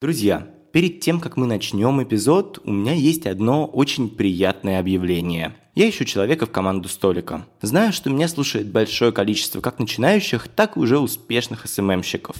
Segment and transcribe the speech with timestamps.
[0.00, 5.54] Друзья, перед тем, как мы начнем эпизод, у меня есть одно очень приятное объявление.
[5.74, 7.44] Я ищу человека в команду столика.
[7.60, 12.34] Знаю, что меня слушает большое количество как начинающих, так и уже успешных SMM щиков.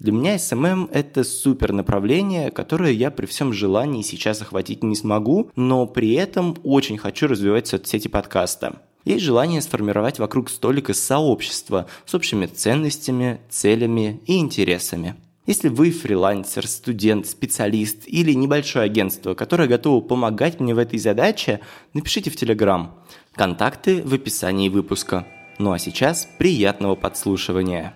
[0.00, 5.52] Для меня SMM– это супер направление, которое я при всем желании сейчас охватить не смогу,
[5.54, 8.82] но при этом очень хочу развивать соцсети подкаста.
[9.04, 15.14] Есть желание сформировать вокруг столика сообщество с общими ценностями, целями и интересами.
[15.46, 21.60] Если вы фрилансер, студент, специалист или небольшое агентство, которое готово помогать мне в этой задаче,
[21.92, 22.98] напишите в Телеграм.
[23.34, 25.26] Контакты в описании выпуска.
[25.58, 27.94] Ну а сейчас приятного подслушивания.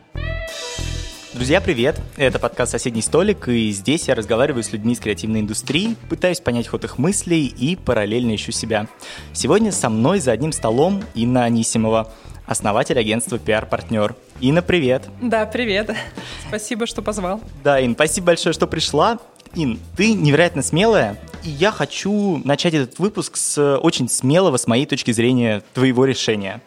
[1.34, 2.00] Друзья, привет!
[2.16, 6.69] Это подкаст «Соседний столик», и здесь я разговариваю с людьми из креативной индустрии, пытаюсь понять
[6.69, 8.88] ход их мыслей и параллельно ищу себя.
[9.34, 12.10] Сегодня со мной за одним столом Инна Анисимова–
[12.46, 14.16] основатель агентства «Пиар-партнер».
[14.41, 15.05] Инна, привет.
[15.20, 15.95] Да, привет.
[16.48, 17.42] Спасибо, что позвал.
[17.62, 19.19] Да, Ин, спасибо большое, что пришла.
[19.55, 24.86] Ин, ты невероятно смелая, и я хочу начать этот выпуск с очень смелого, с моей
[24.86, 26.62] точки зрения, твоего решения.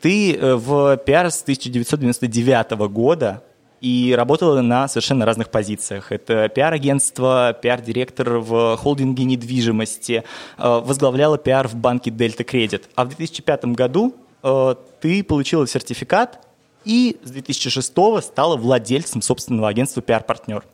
[0.00, 3.42] Ты э, в пиар с 1999 года
[3.80, 6.12] и работала на совершенно разных позициях.
[6.12, 10.24] Это пиар-агентство, пиар-директор в холдинге недвижимости,
[10.58, 12.88] э, возглавляла пиар в банке Дельта Кредит.
[12.94, 16.46] А в 2005 году Э, ты получила сертификат
[16.84, 20.64] и с 2006 стала владельцем собственного агентства PR-партнер.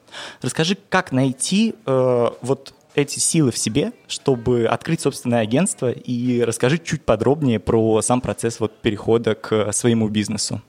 [0.42, 6.78] Расскажи, как найти э, вот эти силы в себе, чтобы открыть собственное агентство, и расскажи
[6.78, 10.62] чуть подробнее про сам процесс вот перехода к своему бизнесу.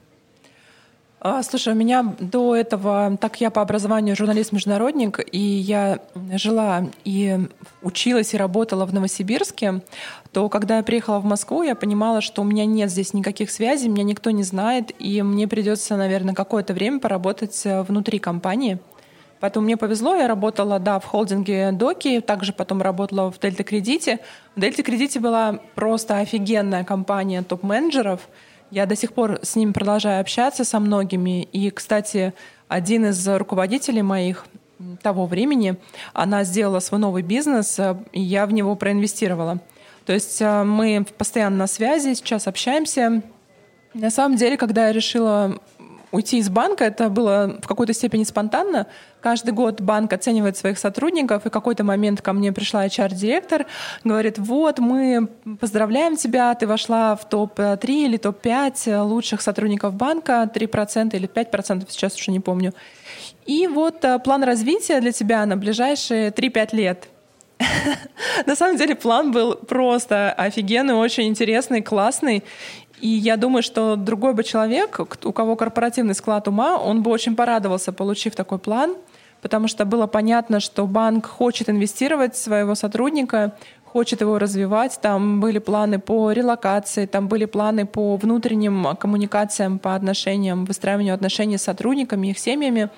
[1.20, 5.98] А, слушай, у меня до этого, так я по образованию журналист-международник, и я
[6.34, 7.40] жила и
[7.82, 9.82] училась и работала в Новосибирске,
[10.32, 13.90] то когда я приехала в Москву, я понимала, что у меня нет здесь никаких связей,
[13.90, 18.78] меня никто не знает, и мне придется, наверное, какое-то время поработать э, внутри компании.
[19.40, 24.20] Поэтому мне повезло, я работала, да, в холдинге Доки, также потом работала в Дельта Кредите.
[24.56, 28.22] В Дельта Кредите была просто офигенная компания топ-менеджеров—
[28.72, 31.44] я до сих пор с ним продолжаю общаться со многими.
[31.44, 32.34] И, кстати,
[32.68, 34.46] один из руководителей моих
[35.02, 35.78] того времени,
[36.14, 39.60] она сделала свой новый бизнес, э, и я в него проинвестировала.
[40.06, 43.24] То есть э, мы постоянно на связи, сейчас общаемся.
[43.94, 45.60] На самом деле, когда я решила
[46.12, 48.88] уйти из банка, это было в какой-то степени спонтанно.
[49.22, 53.66] Каждый год банк оценивает своих сотрудников, и какой-то момент ко мне пришла HR-директор,
[54.04, 55.28] говорит, вот, мы
[55.60, 62.16] поздравляем тебя, ты вошла в топ-3 или топ-5 лучших сотрудников банка, 3% или 5%, сейчас
[62.16, 62.74] уже не помню.
[63.46, 67.08] И вот э, план развития для тебя на ближайшие 3-5 лет.
[68.46, 72.44] На самом деле план был просто офигенный, очень интересный, классный.
[73.00, 77.36] И я думаю, что другой бы человек, у кого корпоративный склад ума, он бы очень
[77.36, 78.96] порадовался, получив такой план,
[79.42, 83.54] потому что было понятно, что банк хочет инвестировать в своего сотрудника,
[83.84, 85.00] хочет его развивать.
[85.02, 91.58] Там были планы по релокации, там были планы по внутренним коммуникациям, по отношениям, выстраиванию отношений
[91.58, 92.90] с сотрудниками, их семьями.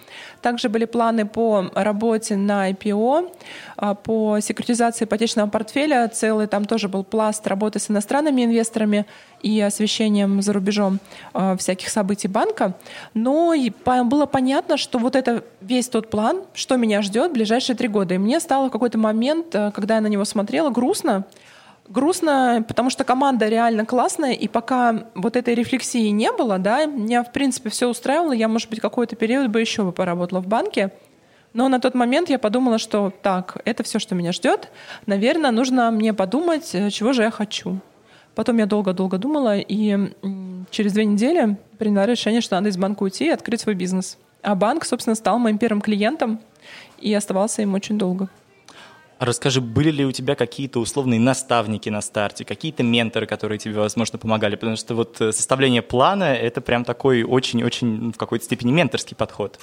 [0.42, 3.32] Также были планы по работе на IPO,
[3.78, 6.08] а, по секретизации ипотечного портфеля.
[6.08, 9.06] Целый там тоже был пласт работы с иностранными инвесторами
[9.42, 11.00] и освещением за рубежом
[11.34, 12.74] э, всяких событий банка.
[13.14, 13.54] Но
[14.04, 18.16] было понятно, что вот это весь тот план, что меня ждет в ближайшие три года.
[18.16, 21.26] И мне стало в какой-то момент, э, когда я на него смотрела, грустно.
[21.90, 27.24] Грустно, потому что команда реально классная, и пока вот этой рефлексии не было, да, меня,
[27.24, 30.92] в принципе, все устраивало, я, может быть, какой-то период бы еще бы поработала в банке,
[31.54, 34.70] но на тот момент я подумала, что так, это все, что меня ждет.
[35.08, 37.80] Наверное, нужно мне подумать, э, чего же я хочу.
[38.36, 40.14] Потом я долго-долго думала, и
[40.70, 44.18] через две недели приняла решение, что надо из банка уйти и открыть свой бизнес.
[44.44, 46.40] А банк, собственно, стал моим первым клиентом
[47.00, 48.30] и оставался им очень долго.
[49.20, 54.18] Расскажи, были ли у тебя какие-то условные наставники на старте, какие-то менторы, которые тебе, возможно,
[54.18, 54.56] помогали?
[54.56, 59.60] Потому что вот э, составление плана— это прям такой очень-очень в какой-то степени менторский подход.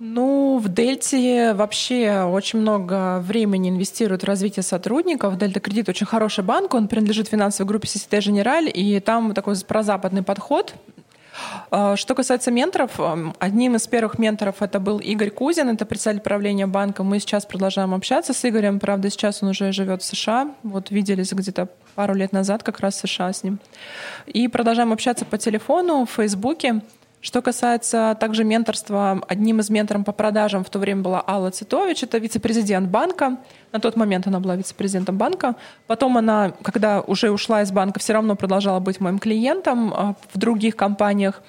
[0.00, 5.38] Ну, в Дельте вообще очень много времени инвестируют в развитие сотрудников.
[5.38, 10.24] Дельта Кредит очень хороший банк, он принадлежит финансовой группе Societe Generale, и там такой прозападный
[10.24, 10.74] подход.
[11.70, 13.00] А, что касается менторов,
[13.38, 17.02] одним из первых менторов это был Игорь Кузин, это председатель правления банка.
[17.02, 20.54] Мы сейчас продолжаем общаться с Игорем, правда, сейчас он уже живет в США.
[20.62, 23.58] Вот виделись где-то пару лет назад как раз в США с ним.
[24.26, 26.82] И продолжаем общаться по телефону, в Фейсбуке.
[27.22, 32.02] Что касается также менторства, одним из менторов по продажам в то время была Алла Цитович,
[32.02, 33.38] это вице-президент банка.
[33.70, 35.54] На тот момент она была вице-президентом банка.
[35.86, 40.36] Потом она, когда уже ушла из банка, все равно продолжала быть моим клиентом а, в
[40.36, 41.42] других компаниях.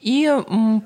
[0.00, 0.32] И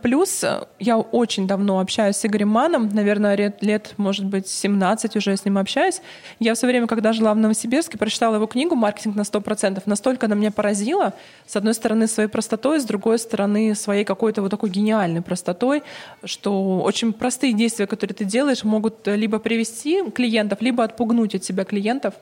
[0.03, 5.17] плюс э, я очень давно общаюсь с Игорем Маном, наверное, лет, лет, может быть, 17
[5.17, 6.01] уже с ним общаюсь.
[6.41, 9.83] Я все время, когда жила в Новосибирске, прочитала его книгу «Маркетинг на 100%».
[9.85, 11.13] Настолько она меня поразила,
[11.47, 15.83] с одной стороны, своей простотой, с другой стороны, своей какой-то вот такой гениальной простотой,
[16.25, 21.65] что очень простые действия, которые ты делаешь, могут либо привести клиентов, либо отпугнуть от себя
[21.65, 22.15] клиентов.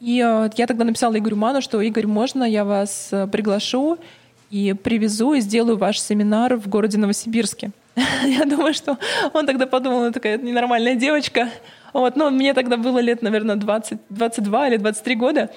[0.00, 3.98] И э, я тогда написала Игорю Ману, что «Игорь, можно я вас э, приглашу?»
[4.50, 7.70] И привезу и сделаю ваш семинар в городе Новосибирске.
[8.24, 8.98] Я думаю, что
[9.32, 11.48] он тогда подумал, это такая ненормальная девочка.
[11.92, 15.50] Вот, но мне тогда было лет, наверное, 20, 22 или 23 года.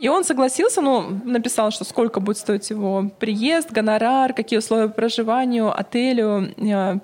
[0.00, 4.94] И он согласился, ну, написал, что сколько будет стоить его приезд, гонорар, какие условия по
[4.94, 6.98] проживанию, отелю, э,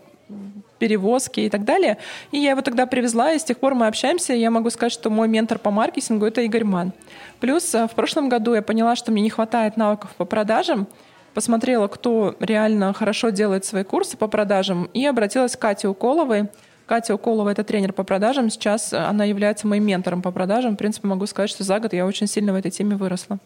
[0.78, 1.96] перевозки и так далее.
[2.32, 4.34] И я его тогда привезла, и с тех пор мы общаемся.
[4.34, 6.92] И я могу сказать, что мой ментор по маркетингу— это Игорь Ман.
[7.40, 10.86] Плюс э, в прошлом году я поняла, что мне не хватает навыков по продажам,
[11.32, 16.48] посмотрела, кто реально хорошо делает свои курсы по продажам, и обратилась к Кате Уколовой.
[16.86, 18.50] Катя Уколова— это тренер по продажам.
[18.50, 20.74] Сейчас она является моим ментором по продажам.
[20.74, 23.38] В принципе, могу сказать, что за год я очень сильно в этой теме выросла.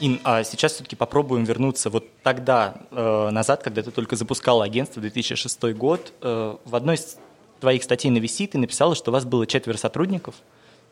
[0.00, 5.00] Ин, а сейчас все-таки попробуем вернуться вот тогда э, назад, когда ты только запускала агентство,
[5.02, 6.12] 2006 год.
[6.22, 7.18] Э, в одной из
[7.60, 10.36] твоих статей на VC ты написала, что у вас было четверо сотрудников—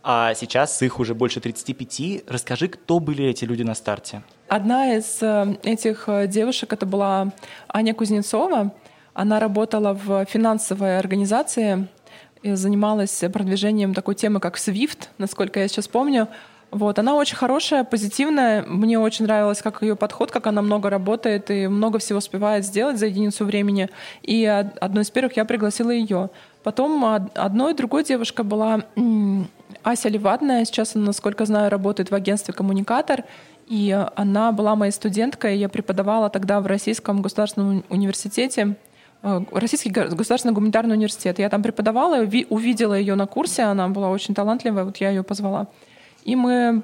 [0.03, 2.25] а сейчас их уже больше 35.
[2.27, 4.23] Расскажи, кто были эти люди на старте?
[4.49, 7.33] Одна из э, этих э, девушек это была
[7.69, 8.73] Аня Кузнецова.
[9.13, 11.89] Она работала в финансовой организации
[12.43, 16.29] занималась продвижением такой темы, как SWIFT, насколько я сейчас помню.
[16.71, 18.63] Вот, она очень хорошая, позитивная.
[18.63, 22.99] Мне очень нравилось, как ее подход, как она много работает и много всего успевает сделать
[22.99, 23.89] за единицу времени.
[24.23, 26.31] И одной из первых я пригласила ее.
[26.63, 28.83] Потом одной другой девушка была
[29.83, 30.65] Ася Левадная.
[30.65, 33.25] Сейчас она, насколько знаю, работает в агентстве «Коммуникатор».
[33.67, 35.57] И она была моей студенткой.
[35.57, 38.75] Я преподавала тогда в Российском государственном университете
[39.23, 41.39] э, Российский государственный гуманитарный университет.
[41.39, 42.17] Я там преподавала,
[42.49, 45.69] увидела ее на курсе, она была очень талантливая, вот я ее позвала.
[46.25, 46.83] И мы,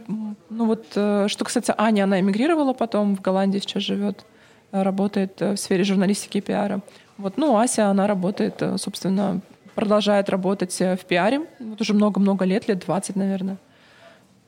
[0.49, 4.25] ну вот, э, что касается Ани, она эмигрировала потом в Голландии, сейчас живет,
[4.73, 6.81] работает в сфере журналистики и пиара.
[7.19, 9.41] Вот, ну, Ася, она работает, э, собственно,
[9.75, 11.43] продолжает работать э, в пиаре.
[11.59, 13.57] Вот уже много-много лет, лет 20, наверное.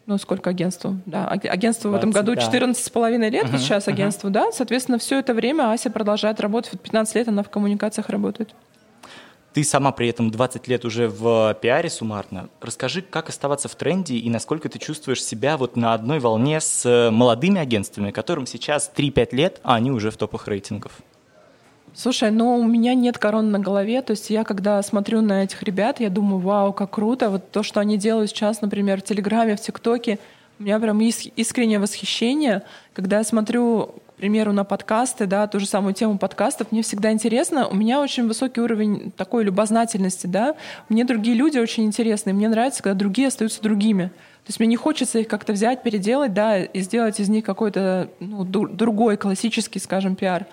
[0.07, 0.97] Ну, сколько агентству?
[1.05, 2.41] Да, агентство 20, в этом году да.
[2.41, 4.33] 14 с половиной лет, uh-huh, сейчас агентству, uh-huh.
[4.33, 4.53] да.
[4.53, 6.73] Соответственно, все это время Ася продолжает работать.
[6.73, 8.55] Вот 15 лет она в коммуникациях работает.
[9.59, 12.49] Ты сама при этом 20 лет уже в пиаре суммарно.
[12.61, 16.87] Расскажи, как оставаться в тренде и насколько ты чувствуешь себя вот на одной волне с
[16.87, 20.93] э, молодыми агентствами, которым сейчас 3-5 лет, а они уже в топах рейтингов.
[21.93, 25.61] Слушай, ну у меня нет корон на голове, то есть я когда смотрю на этих
[25.65, 29.57] ребят, я думаю, вау, как круто, вот то, что они делают сейчас, например, в Телеграме,
[29.57, 30.21] в ТикТоке,
[30.61, 32.63] у меня прям искреннее восхищение,
[32.93, 37.69] когда я смотрю, примеру, на подкасты, да, ту же самую тему подкастов, мне всегда интересно,
[37.69, 40.57] у меня очень высокий уровень такой любознательности, да,
[40.89, 44.05] мне другие люди очень интересны, мне нравится, когда другие остаются другими.
[44.05, 48.09] То есть мне не хочется их как-то взять, переделать, да, и сделать из них какой-то
[48.19, 50.47] ну, другой классический, скажем, пиар.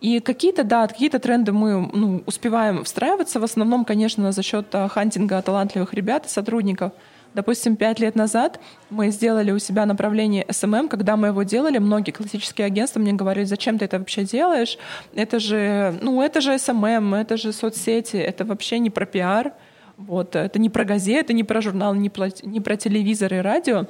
[0.00, 4.88] И какие-то, да, какие-то тренды мы ну, успеваем встраиваться, в основном, конечно, за счет а,
[4.88, 6.92] хантинга талантливых ребят и сотрудников.
[7.34, 8.60] Допустим, пять лет назад
[8.90, 10.88] мы сделали у себя направление SMM.
[10.88, 14.78] Когда мы его делали, многие классические агентства мне говорили, зачем ты это вообще делаешь?
[15.14, 19.52] Это же, ну, это же SMM, это же соцсети, это вообще не про пиар.
[19.96, 23.86] Вот, это не про газеты, не про журнал, не про, не про телевизор и радио.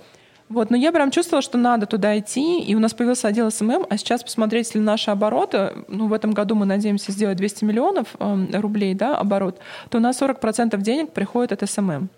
[0.49, 3.87] Вот, но я прям чувствовала, что надо туда идти, и у нас появился отдел SMM,
[3.91, 8.17] а сейчас посмотреть, если наши обороты, ну, в этом году мы надеемся сделать 200 миллионов
[8.19, 9.59] э, рублей, да, оборот,
[9.91, 12.09] то у нас 40% денег приходит от SMM.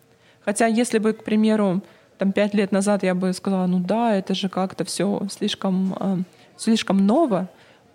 [0.45, 1.83] Хотя, если бы, к примеру,
[2.19, 6.17] там, пять лет назад я бы сказала, ну да, это же как-то все слишком, э,
[6.57, 7.49] слишком ново,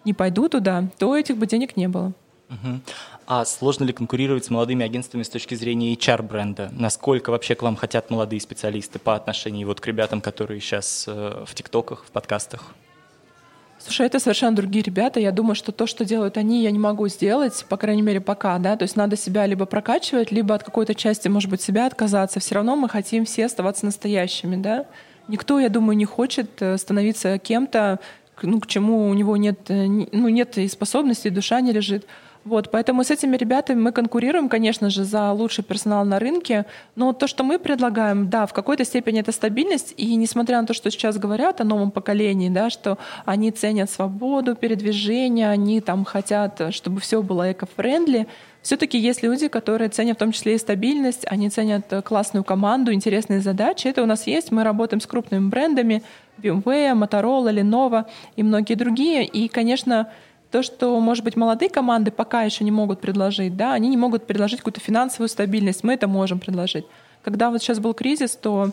[0.04, 2.14] не пойду туда, то этих бы денег не было.
[2.50, 2.80] Угу.
[3.28, 6.70] А сложно ли конкурировать с молодыми агентствами с точки зрения HR-бренда?
[6.72, 11.44] Насколько вообще к вам хотят молодые специалисты по отношению вот к ребятам, которые сейчас э,
[11.46, 12.75] в ТикТоках, в подкастах?
[13.86, 15.20] Слушай, это совершенно другие ребята.
[15.20, 18.58] Я думаю, что то, что делают они, я не могу сделать, по крайней мере, пока,
[18.58, 18.75] да.
[18.77, 22.39] То есть надо себя либо прокачивать, либо от какой-то части, может быть, себя отказаться.
[22.39, 24.88] Все равно мы хотим все оставаться настоящими, да.
[25.27, 28.00] Никто, я думаю, не хочет э, становиться кем-то,
[28.42, 32.08] ну, к чему у него нет, э, ну, нет и способностей, душа не лежит.
[32.46, 36.68] Вот, поэтому с этими ребятами мы конкурируем, конечно же, за лучший персонал на рынке.
[36.96, 39.96] Но то, что мы предлагаем, да, в какой-то степени это стабильность.
[39.98, 44.56] И несмотря на то, что сейчас говорят о новом поколении, да, что они ценят свободу
[44.56, 48.28] передвижения, они там хотят, чтобы все было эко-френдли,
[48.62, 53.40] все-таки есть люди, которые ценят в том числе и стабильность, они ценят классную команду, интересные
[53.40, 53.88] задачи.
[53.88, 54.52] Это у нас есть.
[54.52, 56.04] Мы работаем с крупными брендами,
[56.38, 59.25] BMW, Motorola, Lenovo и многие другие.
[59.25, 60.12] И, конечно,
[60.52, 64.28] то, что, может быть, молодые команды пока еще не могут предложить, да, они не могут
[64.28, 66.86] предложить какую-то финансовую стабильность, мы это можем предложить.
[67.24, 68.72] Когда вот сейчас был кризис, то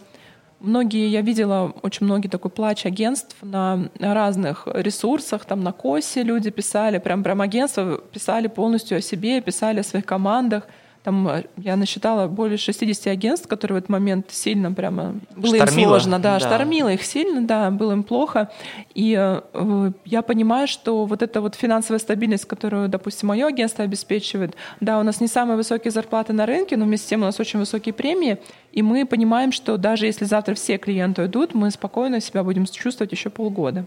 [0.61, 6.51] многие, я видела очень многие такой плач агентств на разных ресурсах, там на КОСе люди
[6.51, 10.67] писали, прям, прям агентства писали полностью о себе, писали о своих командах—
[11.03, 15.83] там э, я насчитала более 60 агентств, которые в этот момент сильно прямо было штормило.
[15.83, 18.51] им сложно, да, да, штормило их сильно, да, было им плохо.
[18.95, 24.55] И э, я понимаю, что вот эта вот финансовая стабильность, которую, допустим, мое агентство обеспечивает,
[24.81, 27.41] да, у нас не самые высокие зарплаты на рынке, но вместе с тем у нас
[27.41, 28.39] очень высокие премии,
[28.73, 33.13] и мы понимаем, что даже если завтра все клиенты уйдут, мы спокойно себя будем чувствовать
[33.13, 33.87] еще полгода.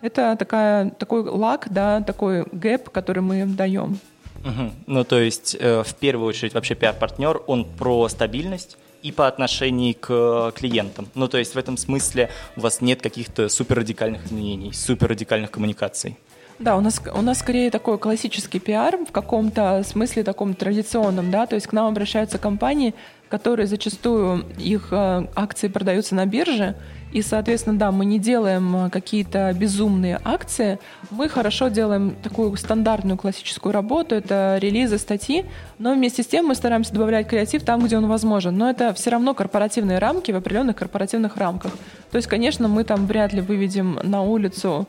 [0.00, 3.98] Это такая, такой лак, да, такой гэп, который мы даем.
[4.44, 4.72] Угу.
[4.86, 9.94] Ну, то есть, э, в первую очередь, вообще пиар-партнер, он про стабильность и по отношению
[9.94, 11.08] к клиентам.
[11.14, 16.16] Ну, то есть, в этом смысле у вас нет каких-то суперрадикальных изменений, суперрадикальных коммуникаций.
[16.58, 21.46] Да, у нас, у нас скорее такой классический пиар в каком-то смысле таком традиционном, да,
[21.46, 22.94] то есть к нам обращаются компании,
[23.28, 26.74] которые зачастую их э, акции продаются на бирже,
[27.12, 30.78] и, соответственно, да, мы не делаем э, какие-то безумные акции,
[31.10, 35.46] мы хорошо делаем такую стандартную классическую работу, это релизы, статьи,
[35.78, 38.56] но вместе с тем мы стараемся добавлять креатив там, где он возможен.
[38.56, 41.72] Но это все равно корпоративные рамки в определенных корпоративных рамках.
[42.10, 44.86] То есть, конечно, мы там вряд ли выведем на улицу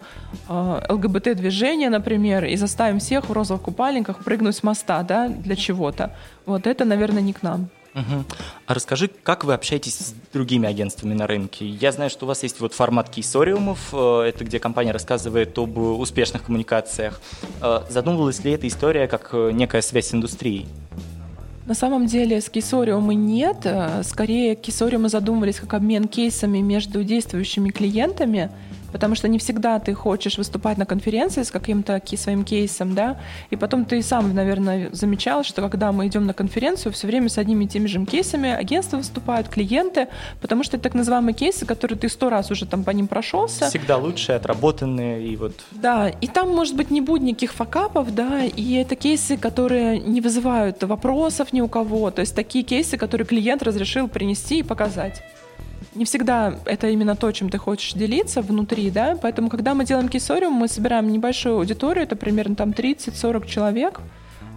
[0.50, 6.16] э, ЛГБТ-движение, например, и заставим всех в розовых купальниках прыгнуть с моста да, для чего-то.
[6.46, 7.70] Вот это, наверное, не к нам.
[8.00, 8.24] Угу.
[8.68, 11.68] А расскажи, как вы общаетесь с другими агентствами на рынке?
[11.68, 15.78] Я знаю, что у вас есть вот формат кейсориумов, э, это где компания рассказывает об
[15.78, 17.20] успешных коммуникациях.
[17.62, 20.68] Э, задумывалась ли эта история как э, некая связь с индустрией?
[21.66, 23.68] На самом деле с кейсориумы нет.
[24.04, 28.50] Скорее, кейсориумы задумывались как обмен кейсами между действующими клиентами–
[28.92, 33.18] потому что не всегда ты хочешь выступать на конференции с каким-то своим кейсом, да,
[33.50, 37.38] и потом ты сам, наверное, замечал, что когда мы идем на конференцию, все время с
[37.38, 40.08] одними и теми же кейсами агентства выступают, клиенты,
[40.42, 43.70] потому что это так называемые кейсы, которые ты сто раз уже там по ним прошелся.
[43.70, 45.54] Всегда лучшие, отработанные и вот.
[45.72, 50.22] Да, и там, может быть, не будет никаких факапов, да, и это кейсы, которые не
[50.22, 55.24] вызывают вопросов ни у кого, то есть такие кейсы, которые клиент разрешил принести и показать
[56.00, 60.08] не всегда это именно то, чем ты хочешь делиться внутри, да, поэтому, когда мы делаем
[60.08, 64.00] кисориум, мы собираем небольшую аудиторию, это примерно там 30-40 человек,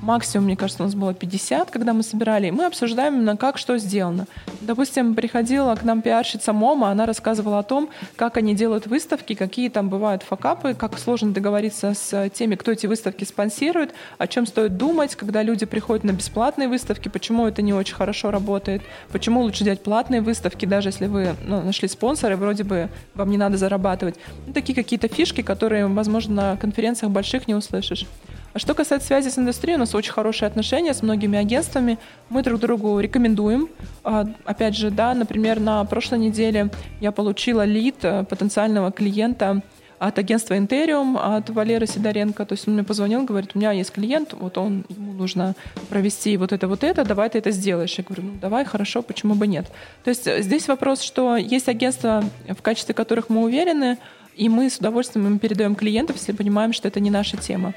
[0.02, 3.58] максимум, мне кажется, у нас было 50, когда мы собирали, и мы обсуждаем именно как
[3.58, 4.26] что сделано.
[4.60, 9.68] Допустим, приходила к нам пиарщица Мома, она рассказывала о том, как они делают выставки, какие
[9.68, 14.76] там бывают факапы, как сложно договориться с теми, кто эти выставки спонсирует, о чем стоит
[14.76, 19.64] думать, когда люди приходят на бесплатные выставки, почему это не очень хорошо работает, почему лучше
[19.64, 24.16] делать платные выставки, даже если вы ну, нашли спонсора, вроде бы вам не надо зарабатывать.
[24.46, 28.06] Ну, такие какие-то фишки, которые, возможно, на конференциях больших не услышишь.
[28.54, 31.98] А что касается связи с индустрией, у нас очень хорошие отношения с многими агентствами.
[32.28, 33.68] Мы друг другу рекомендуем.
[34.04, 36.68] А, опять же, да, например, на прошлой неделе
[37.00, 39.62] я получила лид э, потенциального клиента
[39.98, 42.44] от агентства Интериум, от Валеры Сидоренко.
[42.44, 45.54] То есть он мне позвонил, говорит, у меня есть клиент, вот он, ему нужно
[45.88, 47.94] провести вот это, вот это, давай ты это сделаешь.
[47.96, 49.66] Я говорю, ну давай, хорошо, почему бы нет.
[50.04, 53.96] То есть э, здесь вопрос, что есть агентства, в качестве которых мы уверены,
[54.36, 57.72] и мы с удовольствием им передаем клиентов, если понимаем, что это не наша тема.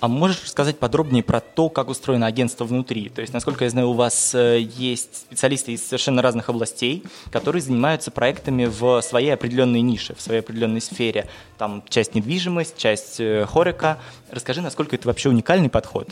[0.00, 3.08] А можешь рассказать подробнее про то, как устроено агентство внутри?
[3.08, 7.62] То есть, насколько я знаю, у вас э, есть специалисты из совершенно разных областей, которые
[7.62, 11.28] занимаются проектами в своей определенной нише, в своей определенной сфере.
[11.58, 13.98] Там часть недвижимость, часть э, хорика.
[14.30, 16.08] Расскажи, насколько это вообще уникальный подход?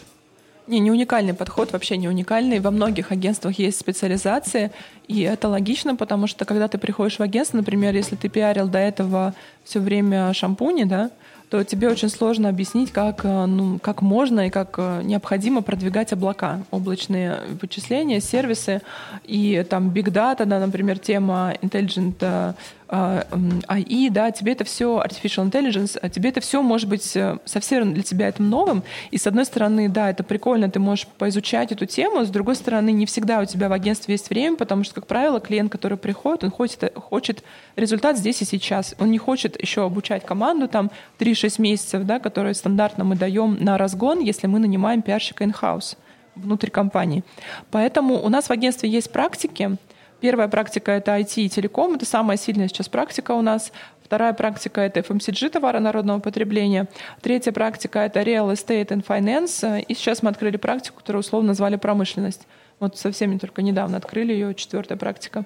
[0.66, 2.58] Не, не уникальный подход, вообще не уникальный.
[2.58, 4.73] Во многих агентствах есть специализации,
[5.06, 8.78] и это логично, потому что когда ты приходишь в агентство, например, если ты пиарил до
[8.78, 11.11] этого все время шампуни, да,
[11.48, 16.12] то тебе очень сложно объяснить, как, э, ну, как можно и как э, необходимо продвигать
[16.12, 18.82] облака, облачные вычисления, сервисы
[19.24, 22.54] и там big data, да, например, тема intelligent э,
[22.88, 28.02] AI, да, тебе это все, artificial intelligence, а тебе это все может быть совсем для
[28.02, 28.83] тебя это новым.
[29.11, 32.93] И с одной стороны, да, это прикольно, ты можешь поизучать эту тему, с другой стороны,
[32.93, 36.45] не всегда у тебя в агентстве есть время, потому что, как правило, клиент, который приходит,
[36.45, 37.43] он хочет, хочет
[37.75, 38.95] результат здесь и сейчас.
[38.99, 43.78] Он не хочет еще обучать команду там 3-6 месяцев, да, которые стандартно мы даем на
[43.78, 45.97] разгон, если мы нанимаем пиарщика in-house
[46.35, 47.25] внутри компании.
[47.71, 49.76] Поэтому у нас в агентстве есть практики,
[50.20, 51.94] Первая практика— это IT и телеком.
[51.94, 53.73] Это самая сильная сейчас практика у нас.
[54.02, 56.88] Вторая практика— это FMCG, товары народного потребления.
[57.20, 59.82] Третья практика— это Real Estate and Finance.
[59.82, 62.46] И сейчас мы открыли практику, которую условно назвали промышленность.
[62.78, 65.44] Вот совсем только недавно открыли ее, четвертая практика.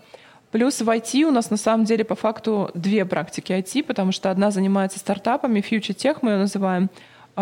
[0.51, 4.31] Плюс в IT у нас на самом деле по факту две практики IT, потому что
[4.31, 6.91] одна занимается стартапами, Future Tech мы ее называем,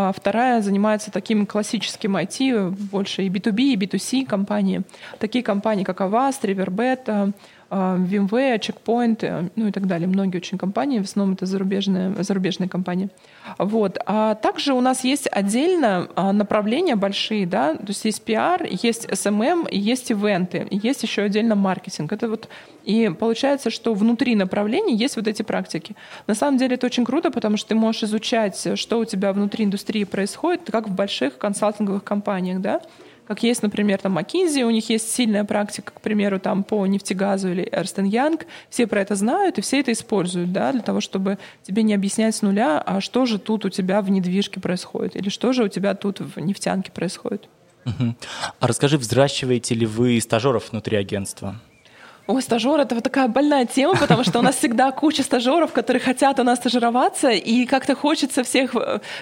[0.00, 4.82] а вторая занимается таким классическим IT, больше и B2B, и B2C компании.
[5.18, 7.32] Такие компании, как Avast, Riverbed,
[7.70, 10.08] VMware, Checkpoint, ну и так далее.
[10.08, 13.10] Многие очень компании, в основном это зарубежные, зарубежные компании.
[13.58, 13.98] Вот.
[14.06, 19.06] А также у нас есть отдельно а, направления большие, да, то есть есть PR, есть
[19.06, 22.12] SMM, есть ивенты, есть еще отдельно маркетинг.
[22.12, 22.48] Это вот
[22.84, 25.94] и получается, что внутри направлений есть вот эти практики.
[26.26, 29.66] На самом деле это очень круто, потому что ты можешь изучать, что у тебя внутри
[29.66, 32.80] индустрии происходит, как в больших консалтинговых компаниях, да,
[33.28, 37.50] как есть, например, там McKinsey, у них есть сильная практика, к примеру, там по нефтегазу
[37.50, 41.38] или Эрстен Янг, все про это знают и все это используют, да, для того, чтобы
[41.62, 45.28] тебе не объяснять с нуля, а что же тут у тебя в недвижке происходит, или
[45.28, 47.50] что же у тебя тут в нефтянке происходит.
[47.84, 51.60] А расскажи, взращиваете ли вы стажеров внутри агентства?
[52.30, 56.02] Ой, стажер— это вот такая больная тема, потому что у нас всегда куча стажеров, которые
[56.02, 58.74] хотят у нас стажироваться, и как-то хочется всех,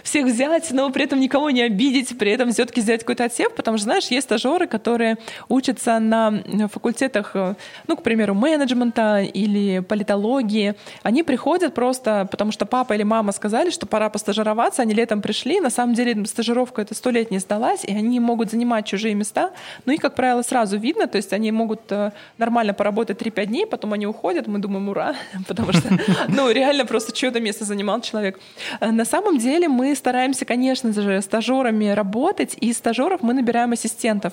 [0.02, 3.76] всех взять, но при этом никого не обидеть, при этом все-таки сделать какой-то отсев, потому
[3.76, 7.36] что, знаешь, есть стажеры, которые учатся на факультетах,
[7.86, 10.74] ну, к примеру, менеджмента или политологии.
[11.04, 15.60] Они приходят просто, потому что папа или мама сказали, что пора постажироваться, они летом пришли,
[15.60, 19.52] на самом деле стажировка эта сто лет не сдалась, и они могут занимать чужие места,
[19.84, 23.46] ну и, как правило, сразу видно, то есть они могут э, нормально поработать работают 3-5
[23.46, 25.14] дней, потом они уходят, мы думаем, ура,
[25.48, 25.88] потому что,
[26.28, 28.38] ну, реально просто чудо место занимал человек.
[28.80, 34.32] Э, на самом деле мы стараемся, конечно же, стажерами работать, и стажеров мы набираем ассистентов.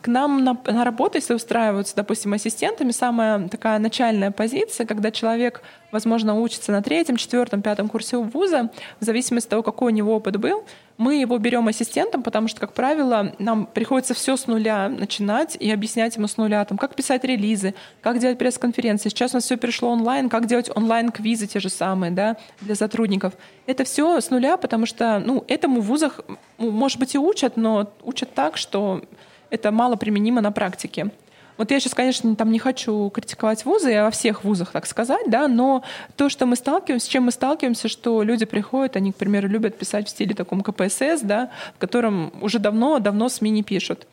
[0.00, 5.62] К нам на, на работу, если устраиваются, допустим, ассистентами, самая такая начальная позиция, когда человек,
[5.92, 10.16] возможно, учится на третьем, четвертом, пятом курсе вуза, в зависимости от того, какой у него
[10.16, 10.64] опыт был,
[10.98, 15.70] мы его берем ассистентом, потому что, как правило, нам приходится все с нуля начинать и
[15.70, 19.08] объяснять ему с нуля, там, как писать релизы, как делать пресс-конференции.
[19.08, 23.34] Сейчас у нас все перешло онлайн, как делать онлайн-квизы те же самые да, для сотрудников.
[23.66, 26.20] Это все с нуля, потому что ну, этому в вузах,
[26.58, 29.02] может быть, и учат, но учат так, что
[29.50, 31.10] это мало применимо на практике.
[31.58, 35.28] Вот я сейчас, конечно, там не хочу критиковать вузы, я во всех вузах, так сказать,
[35.28, 35.82] да, но
[36.16, 39.76] то, что мы сталкиваемся, с чем мы сталкиваемся, что люди приходят, они, к примеру, любят
[39.76, 44.06] писать в стиле таком КПСС, да, в котором уже давно-давно СМИ не пишут.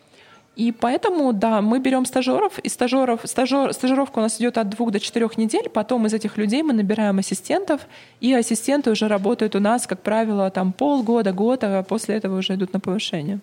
[0.56, 4.92] И поэтому, да, мы берем стажеров, и стажеров, стажер, стажировка у нас идет от двух
[4.92, 7.82] до четырех недель, потом из этих людей мы набираем ассистентов,
[8.22, 12.56] и ассистенты уже работают у нас, как правило, там полгода, год, а после этого уже
[12.56, 13.40] идут на повышение.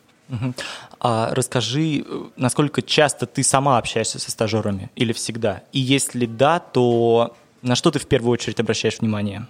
[1.01, 2.05] А расскажи,
[2.37, 5.63] насколько часто ты сама общаешься со стажерами или всегда?
[5.73, 9.47] И если да, то на что ты в первую очередь обращаешь внимание?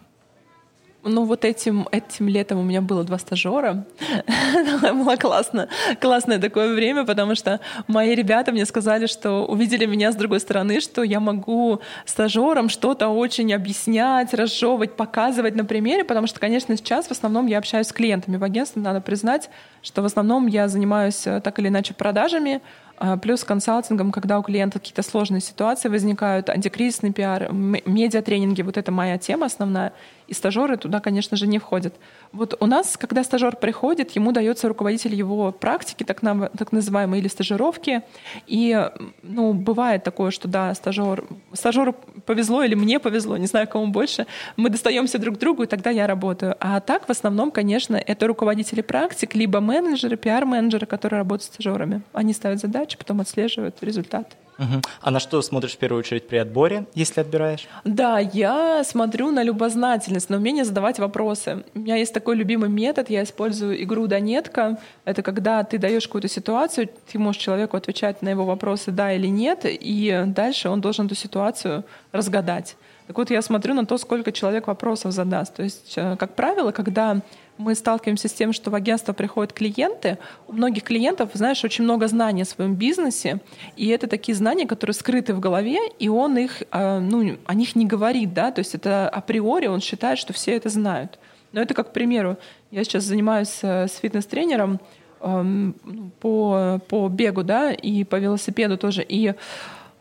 [1.05, 3.85] Ну, вот этим, этим летом у меня было два стажера.
[4.83, 5.69] было классно.
[6.01, 10.81] Классное такое время, потому что мои ребята мне сказали, что увидели меня с другой стороны,
[10.81, 17.09] что я могу стажерам что-то очень объяснять, разжевывать, показывать на примере, потому что, конечно, сейчас
[17.09, 19.51] в основном я общаюсь с клиентами в агентстве, надо признать,
[19.83, 22.63] что в основном я занимаюсь э, так или иначе продажами,
[23.05, 28.93] а, плюс консалтингом, когда у клиента какие-то сложные ситуации возникают, антикризисный пиар, медиатренинги, вот это
[28.93, 29.93] моя тема основная.
[30.33, 31.93] И стажеры туда, конечно же, не входят.
[32.33, 37.21] Вот у нас, когда стажер приходит, ему дается руководитель его практики, так, на, так называемые,
[37.21, 38.01] или стажировки.
[38.47, 38.91] И
[39.23, 44.27] ну, бывает такое, что да, стажер, стажеру повезло или мне повезло, не знаю, кому больше,
[44.57, 46.57] мы достаемся друг другу, и тогда я работаю.
[46.61, 52.01] А так, в основном, конечно, это руководители практик, либо менеджеры, пиар-менеджеры, которые работают с стажерами.
[52.15, 54.35] Они ставят задачи, потом отслеживают результат.
[54.59, 54.83] Угу.
[55.01, 57.67] А на что смотришь в первую очередь при отборе, если отбираешь?
[57.85, 61.65] Да, я смотрю на любознательность, на умение задавать вопросы.
[61.75, 64.79] У меня есть такой любимый метод, я использую игру «да-нетка».
[65.05, 69.27] Это когда ты даешь какую-то ситуацию, ты можешь человеку отвечать на его вопросы «да» или
[69.27, 72.77] «нет», и дальше он должен эту ситуацию разгадать.
[73.07, 75.55] Так вот, я смотрю на то, сколько человек вопросов задаст.
[75.55, 77.21] То есть, э, как правило, когда
[77.63, 80.19] мы сталкиваемся с тем, что в агентство приходят клиенты.
[80.49, 83.41] У многих клиентов, знаешь, очень много знаний о своем бизнесе,
[83.77, 87.77] и это такие знания, которые скрыты в голове, и он их, а, ну, о них
[87.77, 91.19] не говорит, да, то есть это априори он считает, что все это знают.
[91.53, 92.37] Но это как, к примеру,
[92.71, 94.81] я сейчас занимаюсь э, с фитнес-тренером
[95.21, 95.75] эм,
[96.21, 99.35] по, по бегу, да, и по велосипеду тоже, и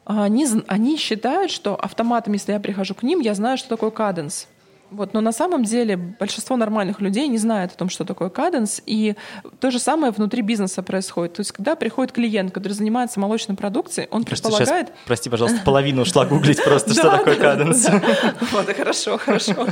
[0.06, 4.47] они, они считают, что автоматом, если я прихожу к ним, я знаю, что такое каденс.
[4.91, 8.82] Вот, но на самом деле большинство нормальных людей не знает о том, что такое каденс,
[8.86, 9.15] и
[9.62, 11.36] то же самое внутри бизнеса происходит.
[11.36, 14.88] То есть, когда приходит клиент, который занимается молочной продукцией, он просто предполагает...
[14.88, 17.88] Сейчас, прости, пожалуйста, половину ушла гуглить просто, что такое каденс.
[18.51, 19.67] Вот, хорошо, хорошо.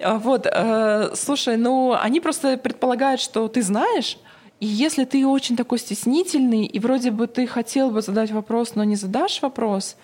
[0.00, 4.18] А, вот, э, слушай, ну, они просто предполагают, что ты знаешь,
[4.58, 8.82] и если ты очень такой стеснительный, и вроде бы ты хотел бы задать вопрос, но
[8.82, 9.96] не задашь вопрос,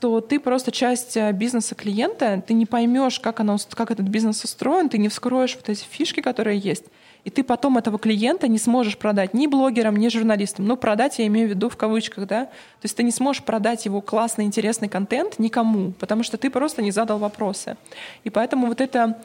[0.00, 4.44] то ты просто часть э, бизнеса клиента, ты не поймешь, как, оно, как этот бизнес
[4.44, 6.84] устроен, ты не вскроешь вот эти фишки, которые есть.
[7.24, 10.66] И ты потом этого клиента не сможешь продать ни блогерам, ни журналистам.
[10.66, 12.44] Ну, продать я имею в виду в кавычках, да.
[12.44, 16.82] То есть ты не сможешь продать его классный, интересный контент никому, потому что ты просто
[16.82, 17.76] не задал вопросы.
[18.22, 19.18] И поэтому вот это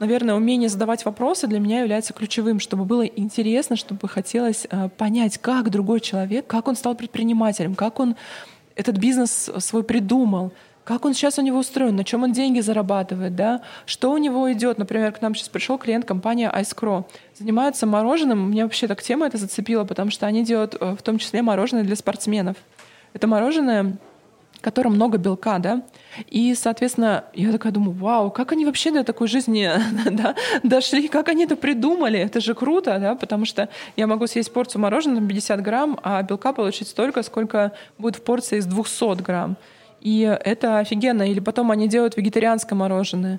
[0.00, 5.38] наверное, умение задавать вопросы для меня является ключевым, чтобы было интересно, чтобы хотелось э, понять,
[5.38, 8.16] как другой человек, как он стал предпринимателем, как он
[8.76, 10.52] этот бизнес свой придумал,
[10.84, 14.52] как он сейчас у него устроен, на чем он деньги зарабатывает, да, что у него
[14.52, 14.78] идет.
[14.78, 17.04] Например, к нам сейчас пришел клиент компания Ice
[17.38, 18.50] Занимаются мороженым.
[18.50, 21.84] Меня вообще так тема это зацепила, потому что они делают э, в том числе мороженое
[21.84, 22.56] для спортсменов.
[23.12, 23.96] Это мороженое
[24.62, 25.82] котором много белка, да.
[26.28, 29.70] И, соответственно, я такая думаю, вау, как они вообще до такой жизни
[30.10, 34.52] да, дошли, как они это придумали, это же круто, да, потому что я могу съесть
[34.52, 39.56] порцию мороженого 50 грамм, а белка получить столько, сколько будет в порции из 200 грамм.
[40.00, 41.22] И это офигенно.
[41.22, 43.38] Или потом они делают вегетарианское мороженое.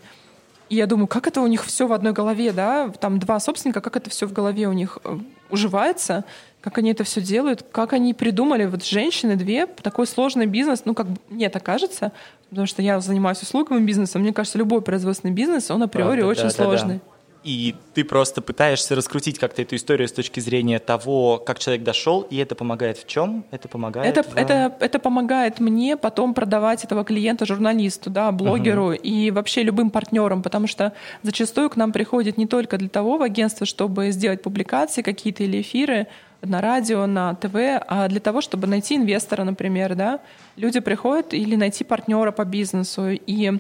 [0.69, 2.89] И я думаю, как это у них все в одной голове, да?
[2.99, 6.23] Там два собственника, как это все в голове у них э, уживается,
[6.63, 10.93] как они это все делают, как они придумали, вот женщины две, такой сложный бизнес, ну,
[10.93, 12.13] как мне так кажется,
[12.49, 16.43] потому что я занимаюсь услуговым бизнесом, мне кажется, любой производственный бизнес, он априори Правда, очень
[16.43, 16.93] да, сложный.
[16.95, 21.60] Да, да и ты просто пытаешься раскрутить как-то эту историю с точки зрения того, как
[21.60, 23.43] человек дошел, и это помогает в чем?
[23.52, 24.17] Это помогает.
[24.17, 24.38] Это, в...
[24.38, 28.93] это, это помогает мне потом продавать этого клиента журналисту, да, блогеру угу.
[28.93, 33.21] и вообще любым партнерам, потому что зачастую к нам приходит не только для того в
[33.21, 36.08] агентство, чтобы сделать публикации какие-то или эфиры
[36.43, 37.56] на радио, на ТВ,
[37.88, 40.19] а для того, чтобы найти инвестора, например, да,
[40.56, 43.60] люди приходят или найти партнера по бизнесу и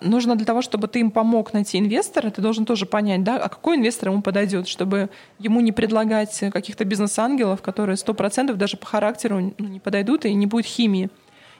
[0.00, 3.48] нужно для того, чтобы ты им помог найти инвестора, ты должен тоже понять, да, а
[3.48, 8.86] какой инвестор ему подойдет, чтобы ему не предлагать каких-то бизнес-ангелов, которые сто процентов даже по
[8.86, 11.10] характеру ну, не подойдут и не будет химии.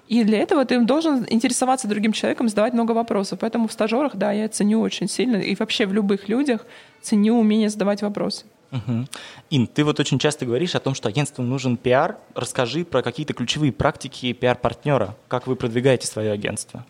[0.09, 3.39] И для этого ты должен интересоваться другим человеком, задавать много вопросов.
[3.41, 6.67] Поэтому в стажерах, да, я ценю очень сильно, и вообще в любых людях
[7.01, 8.45] ценю умение задавать вопросы.
[8.75, 9.07] Угу.
[9.51, 12.19] Ин, ты вот очень часто говоришь о том, что агентству нужен пиар.
[12.35, 15.17] Расскажи про какие-то ключевые практики пиар-партнера.
[15.29, 16.85] Как вы продвигаете свое агентство?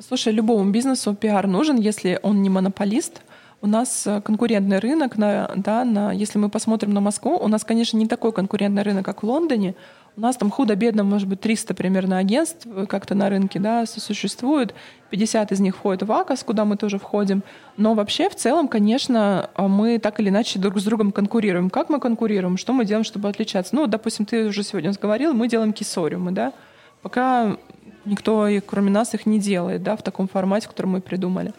[0.00, 3.22] Слушай, любому бизнесу пиар нужен, если он не монополист.
[3.62, 7.64] У нас э, конкурентный рынок, на, да, на, если мы посмотрим на Москву, у нас,
[7.64, 9.74] конечно, не такой конкурентный рынок, как в Лондоне.
[10.16, 14.74] У нас там худо-бедно, может быть, 300 примерно агентств э, как-то на рынке да, существует.
[15.10, 17.42] 50 из них входят в АКОС, куда мы тоже входим.
[17.76, 21.68] Но вообще, в целом, конечно, э, мы так или иначе друг с другом конкурируем.
[21.68, 22.56] Как мы конкурируем?
[22.56, 23.76] Что мы делаем, чтобы отличаться?
[23.76, 26.54] Ну, допустим, ты уже сегодня говорил, мы делаем кисориумы, да?
[27.02, 27.58] Пока
[28.06, 31.52] никто, кроме нас, их не делает да, в таком формате, который мы придумали.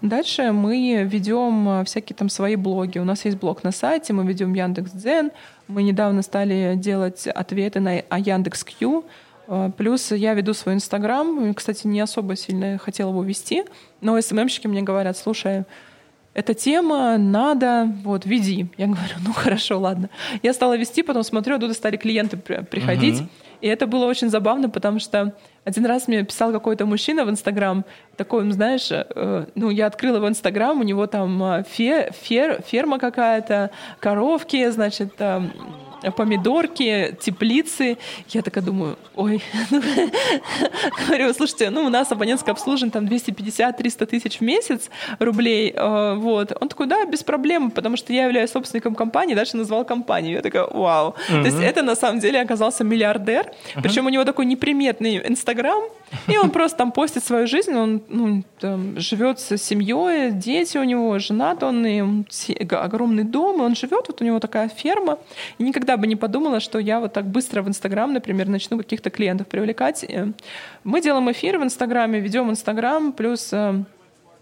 [0.00, 2.98] Дальше мы ведем э, всякие там свои блоги.
[2.98, 5.30] У нас есть блог на сайте, мы ведем Яндекс.Дзен.
[5.68, 9.04] Мы недавно стали делать ответы на Яндекс.Кью.
[9.48, 11.54] Э, плюс я веду свой Инстаграм.
[11.54, 13.64] Кстати, не особо сильно хотела его вести,
[14.00, 15.64] но СММщики мне говорят, слушай,
[16.34, 18.66] эта тема, надо, вот, веди.
[18.78, 20.08] Я говорю, ну хорошо, ладно.
[20.42, 23.20] Я стала вести, потом смотрю, оттуда стали клиенты приходить.
[23.20, 23.28] Uh-huh.
[23.62, 27.84] И это было очень забавно, потому что один раз мне писал какой-то мужчина в Инстаграм,
[28.16, 32.98] такой, знаешь, э, ну, я открыла его Инстаграм, у него там э, фе, фер, ферма
[32.98, 33.70] какая-то,
[34.00, 35.42] коровки, значит, э,
[36.10, 37.98] помидорки, теплицы.
[38.28, 39.42] Я такая думаю, ой,
[41.06, 46.56] говорю, слушайте, ну у нас абонентское обслуживание там 250-300 тысяч в месяц рублей, э, вот.
[46.60, 50.36] Он такой, да, без проблем, потому что я являюсь собственником компании, дальше назвал компанию.
[50.36, 51.14] Я такая, вау.
[51.28, 55.82] То есть это на самом деле оказался миллиардер, причем у него такой неприметный Инстаграм,
[56.26, 60.84] и он просто там постит свою жизнь, он ну, там, живет с семьей, дети у
[60.84, 62.00] него, женат он, и
[62.70, 65.18] огромный дом, и он живет, вот у него такая ферма.
[65.58, 69.10] И никогда бы не подумала, что я вот так быстро в Инстаграм, например, начну каких-то
[69.10, 70.04] клиентов привлекать.
[70.84, 73.84] Мы делаем эфир в Инстаграме, ведем Инстаграм, плюс э,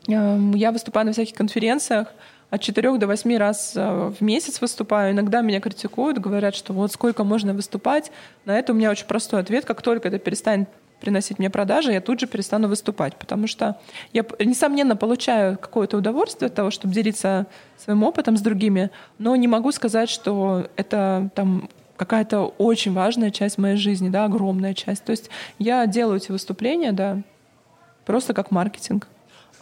[0.08, 2.08] э, я выступаю на всяких конференциях,
[2.50, 5.12] от 4 до 8 раз э, в месяц выступаю.
[5.12, 8.10] Иногда меня критикуют, говорят, что вот сколько можно выступать.
[8.44, 9.64] На это у меня очень простой ответ.
[9.64, 10.68] Как только это перестанет
[11.00, 13.78] приносить мне продажи, я тут же перестану выступать, потому что
[14.12, 19.48] я, несомненно, получаю какое-то удовольствие от того, чтобы делиться своим опытом с другими, но не
[19.48, 25.04] могу сказать, что это там какая-то очень важная часть моей жизни, да, огромная часть.
[25.04, 27.22] То есть я делаю эти выступления, да,
[28.06, 29.06] просто как маркетинг.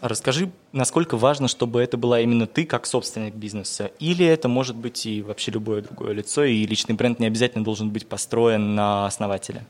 [0.00, 5.04] Расскажи, насколько важно, чтобы это была именно ты как собственник бизнеса, или это может быть
[5.06, 9.64] и вообще любое другое лицо, и личный бренд не обязательно должен быть построен на основателя?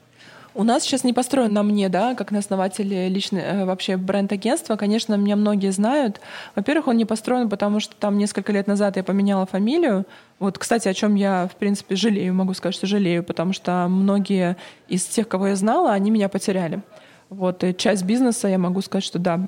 [0.55, 4.77] У нас сейчас не построен на мне, да, как на основателе личной э, вообще бренд-агентства.
[4.77, 6.21] Конечно, меня многие знают.
[6.55, 10.07] Во-первых, он не построен, потому что там несколько лет назад я поменяла фамилию.
[10.39, 14.57] Вот, кстати, о чем я, в принципе, жалею, могу сказать, что жалею, потому что многие
[14.89, 16.83] из тех, кого я знала, они меня потеряли.
[17.29, 19.47] Вот, и часть бизнеса, я могу сказать, что да,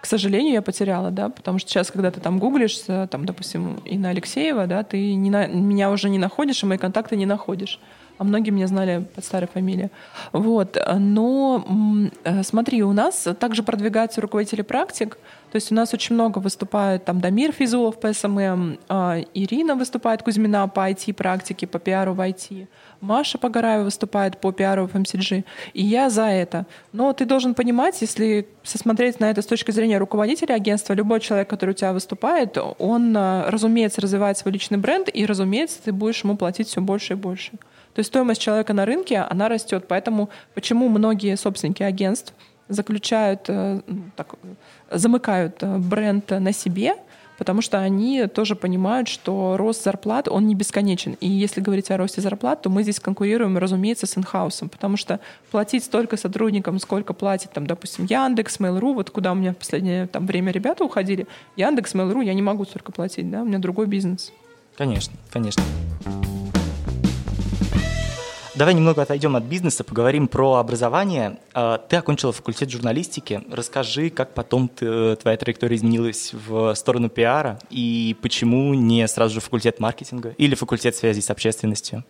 [0.00, 2.78] к сожалению, я потеряла, да, потому что сейчас, когда ты там гуглишь,
[3.10, 7.16] там, допустим, Инна Алексеева, да, ты не на, меня уже не находишь, и мои контакты
[7.16, 7.78] не находишь
[8.22, 9.90] а многие меня знали под старой фамилией.
[10.32, 10.78] Вот.
[10.96, 11.64] Но
[12.22, 15.18] э, смотри, у нас также продвигаются руководители практик,
[15.50, 20.22] то есть у нас очень много выступает там Дамир Физулов по SMM, а, Ирина выступает
[20.22, 22.68] Кузьмина по IT-практике, по пиару в IT,
[23.02, 26.64] Маша Погораева выступает по пиару в FMCG, и я за это.
[26.92, 31.50] Но ты должен понимать, если посмотреть на это с точки зрения руководителя агентства, любой человек,
[31.50, 36.24] который у тебя выступает, он, э, разумеется, развивает свой личный бренд, и, разумеется, ты будешь
[36.24, 37.52] ему платить все больше и больше.
[37.94, 39.84] То есть стоимость человека на рынке, она растет.
[39.88, 42.34] Поэтому почему многие собственники агентств
[42.68, 44.34] заключают, э, ну, так,
[44.90, 46.94] замыкают э, бренд на себе,
[47.38, 51.16] потому что они тоже понимают, что рост зарплат, он не бесконечен.
[51.20, 55.20] И если говорить о росте зарплат, то мы здесь конкурируем, разумеется, с инхаусом, потому что
[55.50, 60.06] платить столько сотрудникам, сколько платит, там, допустим, Яндекс, Mail.ru, вот куда у меня в последнее
[60.06, 61.26] там, время ребята уходили,
[61.56, 64.32] Яндекс, Mail.ru, я не могу столько платить, да, у меня другой бизнес.
[64.76, 65.62] Конечно, конечно.
[68.54, 71.38] Давай немного отойдем от бизнеса, поговорим про образование.
[71.54, 73.42] А, ты окончила факультет журналистики.
[73.50, 79.40] Расскажи, как потом ты, твоя траектория изменилась в сторону пиара и почему не сразу же
[79.40, 82.04] факультет маркетинга или факультет связи с общественностью?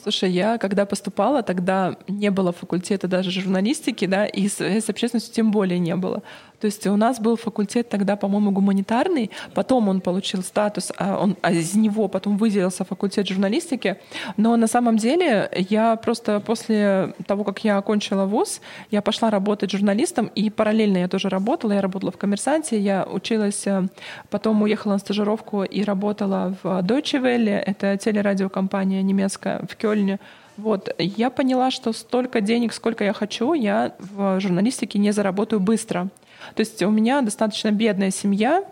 [0.00, 5.34] Слушай, я когда поступала, тогда не было факультета даже журналистики, да, и с, с общественностью
[5.34, 6.22] тем более не было.
[6.60, 11.36] То есть у нас был факультет тогда, по-моему, гуманитарный, потом он получил статус, а, он,
[11.40, 13.96] а из него потом выделился факультет журналистики.
[14.36, 19.70] Но на самом деле я просто после того, как я окончила вуз, я пошла работать
[19.70, 21.72] журналистом, и параллельно я тоже работала.
[21.72, 23.86] Я работала в «Коммерсанте», я училась, э,
[24.30, 30.18] потом уехала на стажировку и работала в Deutsche Welle, это телерадиокомпания немецкая в Кёльне.
[30.56, 36.08] Вот, я поняла, что столько денег, сколько я хочу, я в журналистике не заработаю быстро.
[36.54, 38.64] То есть у меня достаточно бедная семья,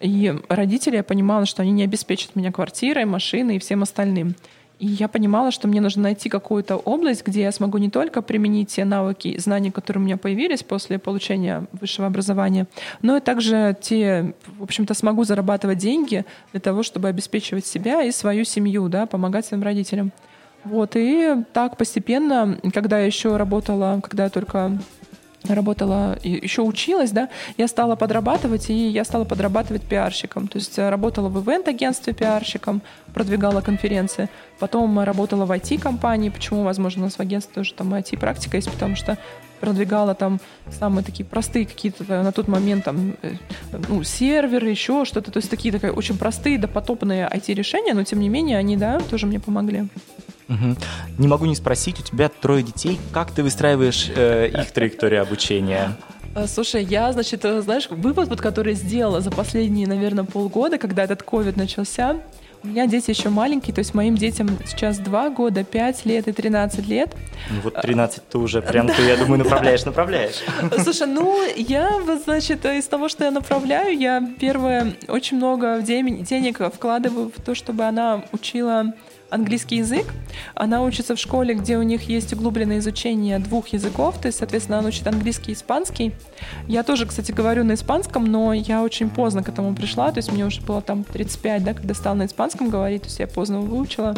[0.00, 4.34] и родители, я понимала, что они не обеспечат меня квартирой, машиной и всем остальным.
[4.80, 8.70] И я понимала, что мне нужно найти какую-то область, где я смогу не только применить
[8.70, 12.66] те навыки и знания, которые у меня появились после получения высшего образования,
[13.00, 18.10] но и также те, в общем-то, смогу зарабатывать деньги для того, чтобы обеспечивать себя и
[18.10, 20.12] свою семью, да, помогать своим родителям.
[20.64, 24.76] Вот, и так постепенно, когда я еще работала, когда я только
[25.48, 27.28] работала, еще училась, да,
[27.58, 30.48] я стала подрабатывать, и я стала подрабатывать пиарщиком.
[30.48, 34.28] То есть работала в ивент-агентстве пиарщиком, продвигала конференции.
[34.58, 36.30] Потом работала в IT-компании.
[36.30, 39.18] Почему, возможно, у нас в агентстве тоже там IT-практика есть, потому что
[39.60, 43.34] продвигала там самые такие простые какие-то на тот момент там э,
[43.88, 45.30] ну, серверы, еще что-то.
[45.30, 49.26] То есть такие такие очень простые, допотопные IT-решения, но тем не менее они, да, тоже
[49.26, 49.88] мне помогли.
[50.48, 50.76] Угу.
[51.18, 55.96] Не могу не спросить, у тебя трое детей, как ты выстраиваешь э, их траекторию обучения?
[56.34, 61.04] Э, слушай, я, значит, э, знаешь, вывод, вот, который сделала за последние, наверное, полгода, когда
[61.04, 62.16] этот ковид начался,
[62.64, 66.32] у меня дети еще маленькие, то есть моим детям сейчас 2 года, 5 лет и
[66.32, 67.14] 13 лет.
[67.50, 70.42] Ну вот 13 ты уже прям, ты, я думаю, направляешь, направляешь.
[70.82, 77.30] Слушай, ну я, значит, из того, что я направляю, я первое, очень много денег вкладываю
[77.36, 78.94] в то, чтобы она учила
[79.34, 80.06] английский язык.
[80.54, 84.78] Она учится в школе, где у них есть углубленное изучение двух языков, то есть, соответственно,
[84.78, 86.12] она учит английский и испанский.
[86.68, 90.32] Я тоже, кстати, говорю на испанском, но я очень поздно к этому пришла, то есть
[90.32, 93.60] мне уже было там 35, да, когда стала на испанском говорить, то есть я поздно
[93.60, 94.16] выучила.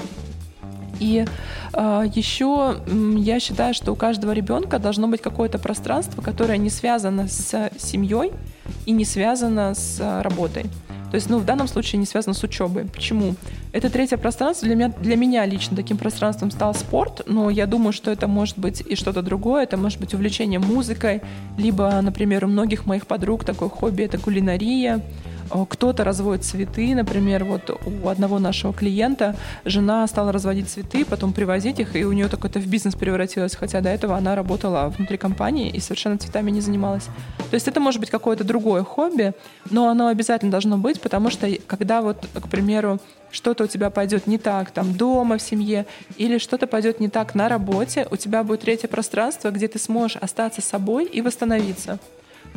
[0.98, 1.26] И
[1.74, 2.76] э, еще
[3.18, 8.32] я считаю, что у каждого ребенка должно быть какое-то пространство, которое не связано с семьей
[8.86, 10.66] и не связано с работой.
[11.10, 12.84] То есть, ну, в данном случае не связано с учебой.
[12.86, 13.34] Почему?
[13.72, 17.92] Это третье пространство для меня, для меня лично таким пространством стал спорт, но я думаю,
[17.92, 19.62] что это может быть и что-то другое.
[19.62, 21.22] Это может быть увлечение музыкой,
[21.56, 25.00] либо, например, у многих моих подруг такое хобби— это кулинария.
[25.50, 31.32] Э, кто-то разводит цветы, например, вот у одного нашего клиента жена стала разводить цветы, потом
[31.32, 35.16] привозить их, и у нее такое-то в бизнес превратилось, хотя до этого она работала внутри
[35.16, 37.04] компании и совершенно цветами не занималась.
[37.50, 39.32] То есть это может быть какое-то другое хобби,
[39.70, 42.98] но оно обязательно должно быть, потому что когда вот, к примеру,
[43.30, 47.34] что-то у тебя пойдет не так там дома, в семье, или что-то пойдет не так
[47.34, 51.98] на работе, у тебя будет третье пространство, где ты сможешь остаться собой и восстановиться.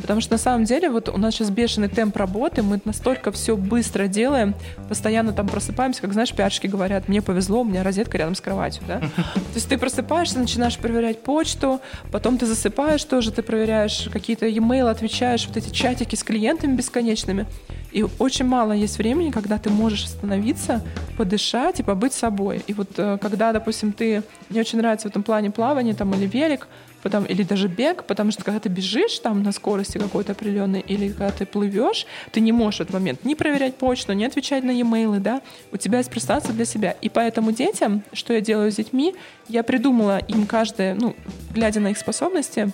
[0.00, 3.56] Потому что на самом деле вот у нас сейчас бешеный темп работы, мы настолько все
[3.56, 4.54] быстро делаем,
[4.88, 8.82] постоянно там просыпаемся, как знаешь, пиарщики говорят, мне повезло, у меня розетка рядом с кроватью,
[8.86, 9.00] да.
[9.00, 14.88] То есть ты просыпаешься, начинаешь проверять почту, потом ты засыпаешь тоже, ты проверяешь какие-то e-mail,
[14.88, 17.46] отвечаешь, вот эти чатики с клиентами бесконечными.
[17.92, 20.82] И очень мало есть времени, когда ты можешь остановиться,
[21.16, 22.62] подышать и побыть собой.
[22.66, 26.26] И вот э, когда, допустим, ты мне очень нравится в этом плане плавание там или
[26.26, 26.68] велик,
[27.02, 31.08] потом, или даже бег, потому что когда ты бежишь там на скорости какой-то определенной, или
[31.08, 34.70] когда ты плывешь, ты не можешь в этот момент не проверять почту, не отвечать на
[34.70, 36.92] e-mail, да, у тебя есть пространство для себя.
[37.00, 39.14] И поэтому детям, что я делаю с детьми,
[39.48, 41.16] я придумала им каждое, ну,
[41.52, 42.72] глядя на их способности,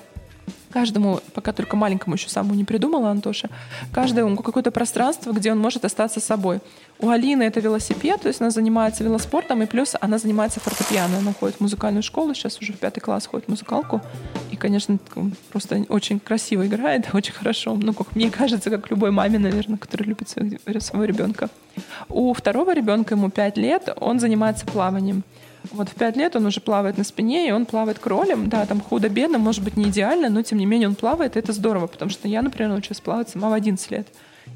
[0.76, 3.48] каждому, пока только маленькому еще самому не придумала Антоша,
[3.92, 6.60] каждому какое-то пространство, где он может остаться собой.
[6.98, 11.18] У Алины это велосипед, то есть она занимается велоспортом, и плюс она занимается фортепиано.
[11.18, 14.00] Она ходит в музыкальную школу, сейчас уже в пятый класс ходит в музыкалку.
[14.50, 14.98] И, конечно,
[15.50, 17.74] просто очень красиво играет, очень хорошо.
[17.74, 21.50] Ну, как мне кажется, как любой маме, наверное, которая любит своего ребенка.
[22.08, 25.22] У второго ребенка, ему пять лет, он занимается плаванием.
[25.72, 28.48] Вот в пять лет он уже плавает на спине, и он плавает кролем.
[28.48, 31.52] Да, там худо-бедно, может быть, не идеально, но тем не менее он плавает, и это
[31.52, 34.06] здорово, потому что я, например, научилась плавать сама в 11 лет.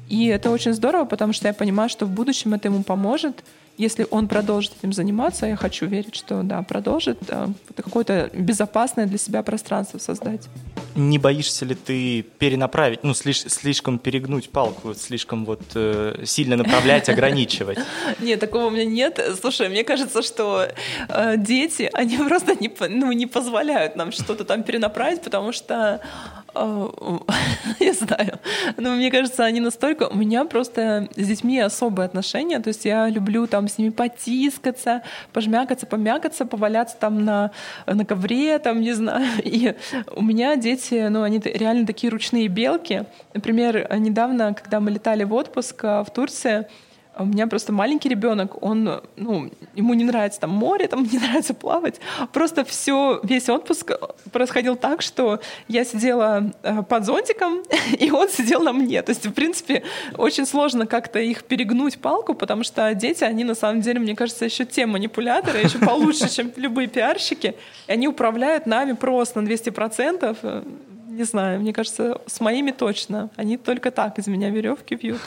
[0.09, 3.43] И это очень здорово, потому что я понимаю, что в будущем это ему поможет,
[3.77, 9.05] если он продолжит этим заниматься, я хочу верить, что да, продолжит, да, это какое-то безопасное
[9.05, 10.47] для себя пространство создать.
[10.95, 17.09] Не боишься ли ты перенаправить, ну, слиш, слишком перегнуть палку, слишком вот э, сильно направлять,
[17.09, 17.79] ограничивать?
[18.19, 19.19] Нет, такого у меня нет.
[19.39, 20.67] Слушай, мне кажется, что
[21.07, 26.40] э, дети, они просто не, ну, не позволяют нам что-то там перенаправить, потому что э,
[27.79, 28.39] я знаю.
[28.77, 30.07] Но мне кажется, они настолько...
[30.07, 32.59] У меня просто с детьми особые отношения.
[32.59, 35.01] То есть я люблю там с ними потискаться,
[35.33, 37.51] пожмякаться, помякаться, поваляться там на,
[37.85, 39.27] на ковре, там, не знаю.
[39.43, 39.75] И
[40.15, 43.05] у меня дети, ну, они реально такие ручные белки.
[43.33, 46.67] Например, недавно, когда мы летали в отпуск а, в Турции,
[47.17, 51.53] у меня просто маленький ребенок, он, ну, ему не нравится там море, там не нравится
[51.53, 51.99] плавать.
[52.31, 53.91] Просто все, весь отпуск
[54.31, 57.63] происходил так, что я сидела э, под зонтиком,
[57.99, 59.01] и он сидел на мне.
[59.01, 59.83] То есть, в принципе,
[60.17, 64.45] очень сложно как-то их перегнуть палку, потому что дети, они на самом деле, мне кажется,
[64.45, 67.55] еще те манипуляторы, еще получше, чем любые пиарщики.
[67.87, 70.65] И они управляют нами просто на 200%.
[71.09, 73.29] Не знаю, мне кажется, с моими точно.
[73.35, 75.19] Они только так из меня веревки вьют.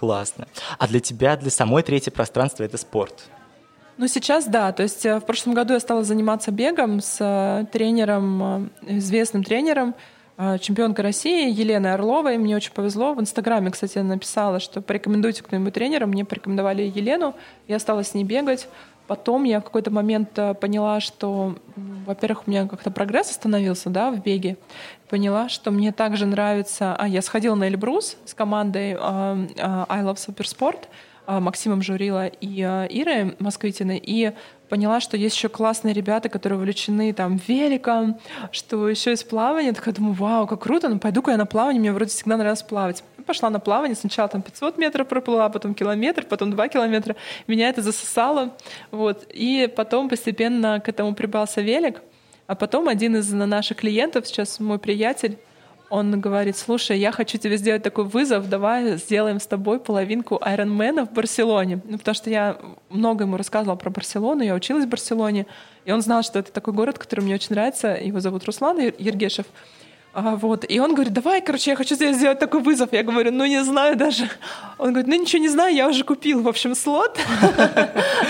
[0.00, 0.48] Классно.
[0.78, 3.24] А для тебя, для самой третье пространство это спорт?
[3.98, 4.72] Ну, сейчас да.
[4.72, 9.44] То есть э, в прошлом году я стала заниматься бегом с э, тренером, э, известным
[9.44, 9.94] тренером,
[10.62, 12.38] чемпионкой России Еленой Орловой.
[12.38, 13.12] Мне очень повезло.
[13.12, 16.06] В Инстаграме, кстати, написала, что порекомендуйте кто-нибудь тренера.
[16.06, 17.34] Мне порекомендовали Елену.
[17.68, 18.68] Я стала с ней бегать.
[19.10, 21.56] Потом я в какой-то момент поняла, что,
[22.06, 24.56] во-первых, у меня как-то прогресс остановился да, в беге
[25.08, 26.94] поняла, что мне также нравится...
[26.96, 30.84] А, я сходила на Эльбрус с командой uh, uh, I Love Supersport,
[31.26, 34.32] uh, Максимом Журила и Ирой Москвитиной, и
[34.68, 38.20] поняла, что есть еще классные ребята, которые увлечены там великом,
[38.52, 39.70] что еще есть плавание.
[39.70, 42.62] Я такая думаю, вау, как круто, ну пойду-ка я на плавание, мне вроде всегда нравилось
[42.62, 43.02] плавать.
[43.30, 47.14] Пошла на плавание, сначала там 500 метров проплыла, потом километр, потом 2 километра.
[47.46, 48.56] Меня это засосало.
[48.90, 49.24] Вот.
[49.32, 52.02] И потом постепенно к этому прибался велик.
[52.48, 55.38] А потом один из наших клиентов, сейчас мой приятель,
[55.90, 61.06] он говорит, слушай, я хочу тебе сделать такой вызов, давай сделаем с тобой половинку Ironman
[61.06, 61.80] в Барселоне.
[61.84, 65.46] Ну, потому что я много ему рассказывала про Барселону, я училась в Барселоне,
[65.84, 69.46] и он знал, что это такой город, который мне очень нравится, его зовут Руслан Ергешев.
[70.12, 70.64] А, вот.
[70.68, 72.92] И он говорит, давай, короче, я хочу тебе сделать такой вызов.
[72.92, 74.28] Я говорю, ну не знаю даже.
[74.78, 77.18] Он говорит, ну ничего не знаю, я уже купил, в общем, слот.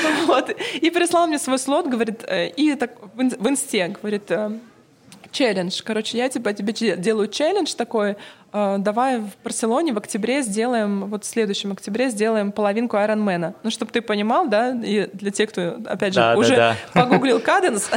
[0.81, 4.59] И прислал мне свой слот, говорит, э, и так в инсте, говорит, э,
[5.33, 5.81] челлендж.
[5.83, 8.17] Короче, я типа тебе делаю челлендж такой.
[8.53, 13.55] Э, давай в Барселоне в октябре сделаем, вот в следующем октябре сделаем половинку Айронмена.
[13.63, 17.03] Ну, чтобы ты понимал, да, и для тех, кто, опять же, да, уже да, да.
[17.03, 17.89] погуглил каденс.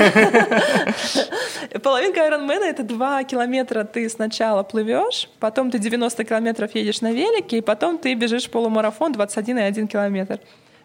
[1.82, 7.58] Половинка Айронмена— это два километра ты сначала плывешь, потом ты 90 километров едешь на велике,
[7.58, 10.40] и потом ты бежишь полумарафон 21,1 километр.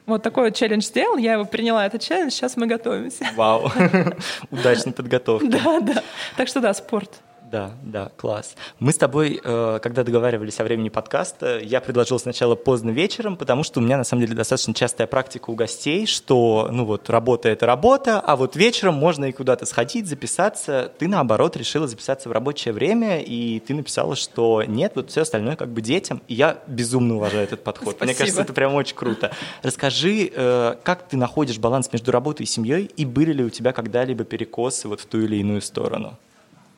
[0.06, 3.26] Вот такой вот челлендж сделал, я его приняла, этот челлендж, сейчас мы готовимся.
[3.36, 3.70] Вау,
[4.50, 5.46] удачной подготовки.
[5.46, 6.02] Да, да.
[6.38, 7.20] Так что да, спорт.
[7.50, 8.56] Да, да, класс.
[8.78, 13.62] Мы с тобой, э, когда договаривались о времени подкаста, я предложил сначала поздно вечером, потому
[13.62, 17.48] что у меня на самом деле достаточно частая практика у гостей, что, ну вот, работа—
[17.50, 20.92] это работа, а вот вечером можно и куда-то сходить, записаться.
[20.98, 25.56] Ты, наоборот, решила записаться в рабочее время, и ты написала, что нет, вот все остальное
[25.56, 26.20] как бы детям.
[26.28, 27.96] И я безумно уважаю этот подход.
[27.96, 28.04] Спасибо.
[28.04, 29.32] Мне кажется, это прям очень круто.
[29.62, 33.72] Расскажи, э, как ты находишь баланс между работой и семьей, и были ли у тебя
[33.72, 36.18] когда-либо перекосы вот в ту или иную сторону?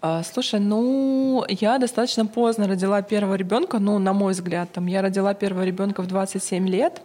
[0.03, 5.03] А, слушай, ну, я достаточно поздно родила первого ребенка, ну, на мой взгляд, там, я
[5.03, 7.03] родила первого ребенка в 27 лет,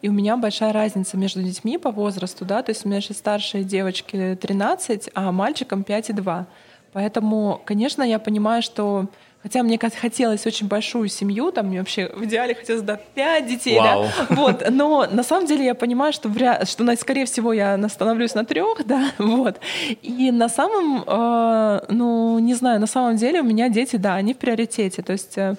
[0.00, 3.16] и у меня большая разница между детьми по возрасту, да, то есть у меня сейчас
[3.16, 6.46] старшие девочки 13, а мальчикам 5 и 2.
[6.92, 9.06] Поэтому, конечно, я понимаю, что
[9.46, 13.78] Хотя мне хотелось очень большую семью, там мне вообще в идеале хотелось да, пять детей,
[13.78, 14.02] Вау.
[14.02, 14.64] да, вот.
[14.70, 16.64] Но на самом деле я понимаю, что, вря...
[16.64, 19.60] что скорее всего я остановлюсь на трех, да, вот.
[20.02, 24.34] И на самом, э, ну не знаю, на самом деле у меня дети, да, они
[24.34, 25.02] в приоритете.
[25.02, 25.54] То есть э,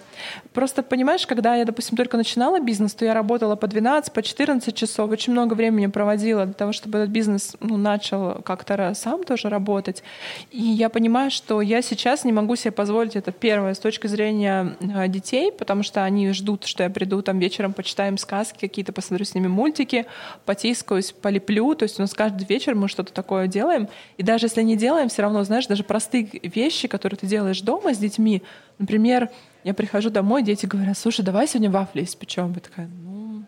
[0.52, 4.76] просто понимаешь, когда я, допустим, только начинала бизнес, то я работала по 12, по 14
[4.76, 9.48] часов, очень много времени проводила для того, чтобы этот бизнес ну, начал как-то сам тоже
[9.48, 10.04] работать.
[10.52, 14.76] И я понимаю, что я сейчас не могу себе позволить это первое с точки зрения
[14.80, 19.26] э, детей, потому что они ждут, что я приду там вечером, почитаем сказки какие-то, посмотрю
[19.26, 20.06] с ними мультики,
[20.46, 21.74] потискаюсь, полеплю.
[21.76, 23.88] То есть у нас каждый вечер мы что-то такое делаем.
[24.18, 27.94] И даже если не делаем, все равно, знаешь, даже простые вещи, которые ты делаешь дома
[27.94, 28.44] с детьми,
[28.80, 29.30] например,
[29.64, 32.54] я прихожу домой, дети говорят, слушай, давай сегодня вафли испечем.
[32.54, 33.44] Я такая, ну,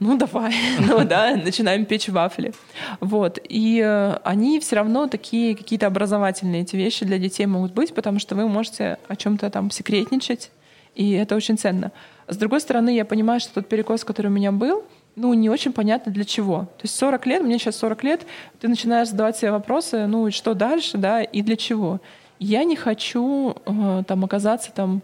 [0.00, 2.52] ну давай, ну да, начинаем печь вафли.
[3.00, 3.38] Вот.
[3.48, 8.18] И э, они все равно такие какие-то образовательные эти вещи для детей могут быть, потому
[8.18, 10.50] что вы можете о чем-то там секретничать,
[10.94, 11.92] и это очень ценно.
[12.28, 14.84] С другой стороны, я понимаю, что тот перекос, который у меня был,
[15.16, 16.60] ну, не очень понятно для чего.
[16.78, 18.26] То есть 40 лет, мне сейчас 40 лет,
[18.60, 22.00] ты начинаешь задавать себе вопросы, ну, что дальше, да, и для чего.
[22.38, 25.02] Я не хочу э, там оказаться там,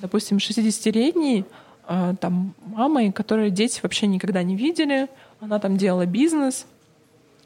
[0.00, 1.44] допустим, 60-летней э,
[2.20, 5.08] там мамой, которой дети вообще никогда не видели,
[5.40, 6.66] она там делала бизнес,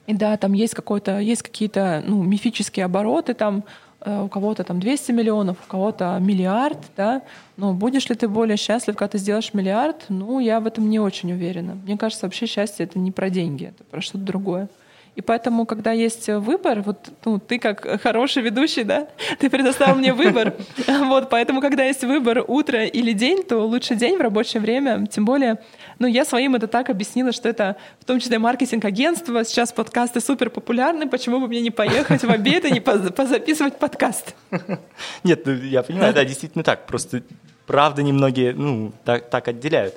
[0.06, 3.64] и да, там есть какой-то, есть какие-то ну, мифические обороты, там
[4.04, 7.22] Э, у кого-то там 200 миллионов, у кого-то миллиард, да,
[7.56, 10.04] но будешь ли ты более счастлив, когда ты сделаешь миллиард?
[10.10, 11.74] Ну, я в этом не очень уверена.
[11.74, 14.68] Мне кажется, вообще счастье— это не про деньги, это про что-то другое.
[15.16, 19.06] И поэтому, когда есть выбор, вот ну, ты как хороший ведущий, да,
[19.38, 20.54] ты предоставил мне выбор.
[21.04, 25.06] Вот, поэтому, когда есть выбор утро или день, то лучше день в рабочее время.
[25.06, 25.58] Тем более,
[25.98, 29.44] ну, я своим это так объяснила, что это в том числе маркетинг агентства.
[29.44, 31.08] Сейчас подкасты супер популярны.
[31.08, 34.34] Почему бы мне не поехать в обед и не позаписывать подкаст?
[35.24, 36.86] Нет, ну, я понимаю, да, действительно так.
[36.86, 37.22] Просто
[37.66, 39.94] правда немногие, ну, так, так отделяют.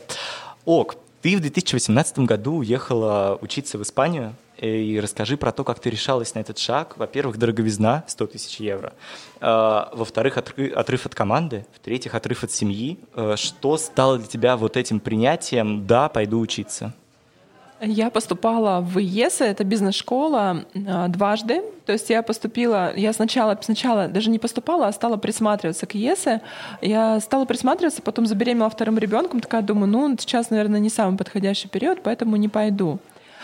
[0.65, 4.35] Ок, ты в 2018 году уехала учиться в Испанию.
[4.59, 6.97] И расскажи про то, как ты решалась на этот шаг.
[6.97, 8.93] Во-первых, дороговизна 100 тысяч евро.
[9.39, 11.65] А, во-вторых, отрыв от команды.
[11.75, 12.97] В-третьих, отрыв от семьи.
[13.13, 16.93] А, что стало для тебя вот этим принятием «да, пойду учиться»?
[17.79, 21.61] Я поступала в ЕС, это бизнес-школа, а, дважды.
[21.85, 26.41] То есть я поступила, я сначала, сначала даже не поступала, а стала присматриваться к ЕСе.
[26.81, 31.67] Я стала присматриваться, потом забеременела вторым ребенком, такая думаю, ну, сейчас, наверное, не самый подходящий
[31.67, 32.99] период, поэтому не пойду.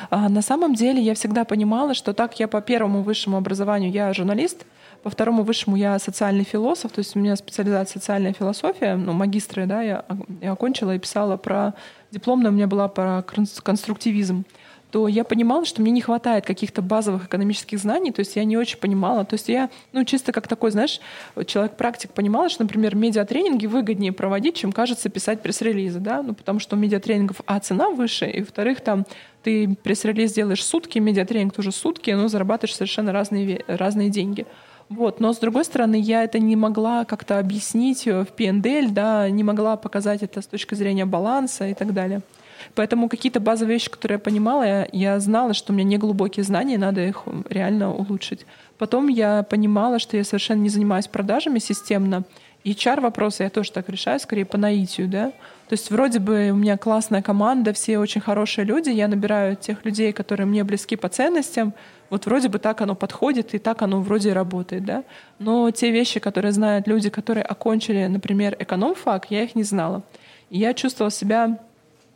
[0.09, 4.13] А на самом деле я всегда понимала, что так я по первому высшему образованию я
[4.13, 4.65] журналист,
[5.03, 9.65] по второму высшему я социальный философ, то есть у меня специализация социальная философия, ну, магистры,
[9.65, 10.05] да, я,
[10.41, 11.73] я окончила и писала про...
[12.11, 14.45] Дипломная у меня была про конструктивизм
[14.93, 18.57] то я понимала, что мне не хватает каких-то базовых экономических знаний, то есть я не
[18.57, 19.25] очень понимала.
[19.25, 21.01] То есть я, ну, чисто как такой, знаешь,
[21.47, 26.75] человек-практик понимала, что, например, медиатренинги выгоднее проводить, чем, кажется, писать пресс-релизы, да, ну, потому что
[26.75, 29.07] у медиатренингов, а, цена выше, и, во-вторых, там,
[29.41, 34.45] ты пресс-релиз делаешь сутки, медиатренинг тоже сутки, но зарабатываешь совершенно разные, разные деньги.
[34.89, 35.19] Вот.
[35.19, 39.75] Но, с другой стороны, я это не могла как-то объяснить в PNDL, да, не могла
[39.75, 42.21] показать это с точки зрения баланса и так далее.
[42.75, 46.43] Поэтому какие-то базовые вещи, которые я понимала, я, я знала, что у меня не глубокие
[46.43, 48.45] знания, надо их реально улучшить.
[48.77, 52.23] Потом я понимала, что я совершенно не занимаюсь продажами системно.
[52.65, 55.31] HR-вопросы я тоже так решаю, скорее по наитию, да.
[55.67, 59.83] То есть вроде бы у меня классная команда, все очень хорошие люди, я набираю тех
[59.85, 61.73] людей, которые мне близки по ценностям,
[62.09, 65.03] вот вроде бы так оно подходит, и так оно вроде и работает, да.
[65.39, 70.03] Но те вещи, которые знают люди, которые окончили, например, эконом-фак, я их не знала.
[70.49, 71.59] И я чувствовала себя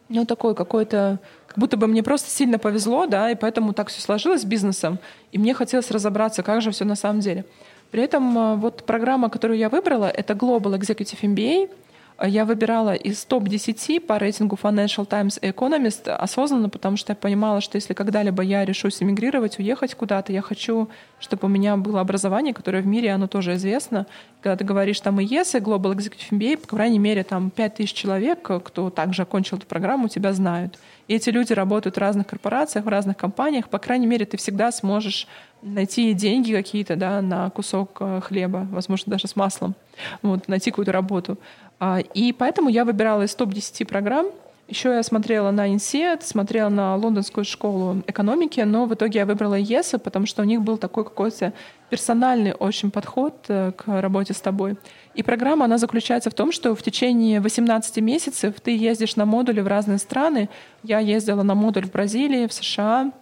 [0.09, 4.01] ну, такой какой-то, как будто бы мне просто сильно повезло, да, и поэтому так все
[4.01, 4.99] сложилось с бизнесом,
[5.31, 7.45] и мне хотелось разобраться, как же все на самом деле.
[7.91, 11.69] При этом э, вот программа, которую я выбрала, это Global Executive MBA—
[12.25, 17.61] я выбирала из топ-10 по рейтингу Financial Times и Economist осознанно, потому что я понимала,
[17.61, 20.89] что если когда-либо я решусь эмигрировать, уехать куда-то, я хочу,
[21.19, 24.07] чтобы у меня было образование, которое в мире, оно тоже известно.
[24.41, 28.49] Когда ты говоришь там ES и Global Executive MBA, по крайней мере, там 5000 человек,
[28.63, 30.79] кто также окончил эту программу, тебя знают.
[31.07, 33.69] И эти люди работают в разных корпорациях, в разных компаниях.
[33.69, 35.27] По крайней мере, ты всегда сможешь
[35.61, 39.75] найти деньги какие-то да, на кусок э, хлеба, возможно, даже с маслом,
[40.21, 41.39] вот, найти какую-то работу.
[41.79, 44.27] А, и поэтому я выбирала из топ-10 программ.
[44.67, 49.55] Еще я смотрела на INSEAD, смотрела на Лондонскую школу экономики, но в итоге я выбрала
[49.55, 51.53] ЕСа, потому что у них был такой какой-то
[51.89, 54.75] персональный очень подход э, к работе с тобой.
[55.15, 59.61] И программа, она заключается в том, что в течение 18 месяцев ты ездишь на модули
[59.61, 60.49] в разные страны.
[60.83, 63.13] Я ездила на модуль в Бразилии, в США,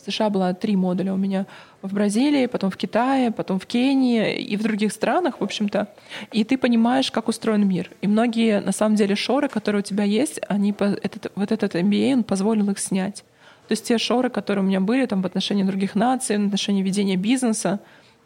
[0.00, 1.46] В США было три модуля у меня
[1.82, 5.88] в Бразилии, потом в Китае, потом в Кении и в других странах, в общем-то.
[6.32, 7.90] И ты понимаешь, как устроен мир.
[8.00, 12.14] И многие, на самом деле, шоры, которые у тебя есть, они, этот, вот этот MBA,
[12.14, 13.24] он позволил их снять.
[13.68, 16.82] То есть те шоры, которые у меня были там, в отношении других наций, в отношении
[16.82, 17.78] ведения бизнеса,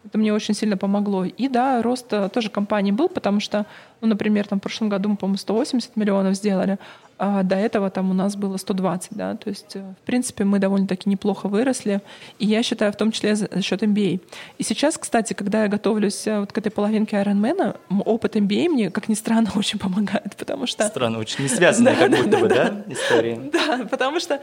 [0.05, 1.25] это мне очень сильно помогло.
[1.25, 3.65] И да, рост э, тоже компании был, потому что,
[4.01, 6.77] ну, например, там в прошлом году мы, по-моему, 180 миллионов сделали,
[7.17, 10.59] а до этого там у нас было 120, да, то есть, э, в принципе, мы
[10.59, 12.01] довольно-таки неплохо выросли,
[12.39, 14.19] и я считаю, в том числе за счет MBA.
[14.57, 18.91] И сейчас, кстати, когда я готовлюсь э, вот к этой половинке Ironman, опыт MBA мне,
[18.91, 20.85] как ни странно, очень помогает, потому что...
[20.87, 23.39] Странно, очень не связанная как будто бы, да, история?
[23.55, 24.41] Да, потому что,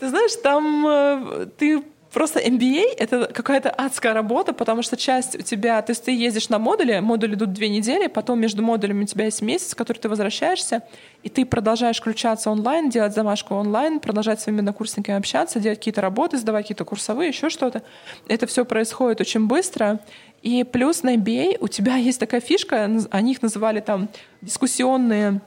[0.00, 1.82] ты знаешь, там ты
[2.14, 5.82] Просто MBA— это какая-то адская работа, потому что часть у тебя...
[5.82, 9.24] То есть ты ездишь на модуле, модули идут две недели, потом между модулями у тебя
[9.24, 10.82] есть месяц, в который ты возвращаешься,
[11.24, 16.02] и ты продолжаешь включаться онлайн, делать домашку онлайн, продолжать с своими однокурсниками общаться, делать какие-то
[16.02, 17.82] работы, сдавать какие-то курсовые, еще что-то.
[18.28, 19.98] Это все происходит очень быстро.
[20.42, 24.08] И плюс на MBA у тебя есть такая фишка, они их называли там
[24.40, 25.40] дискуссионные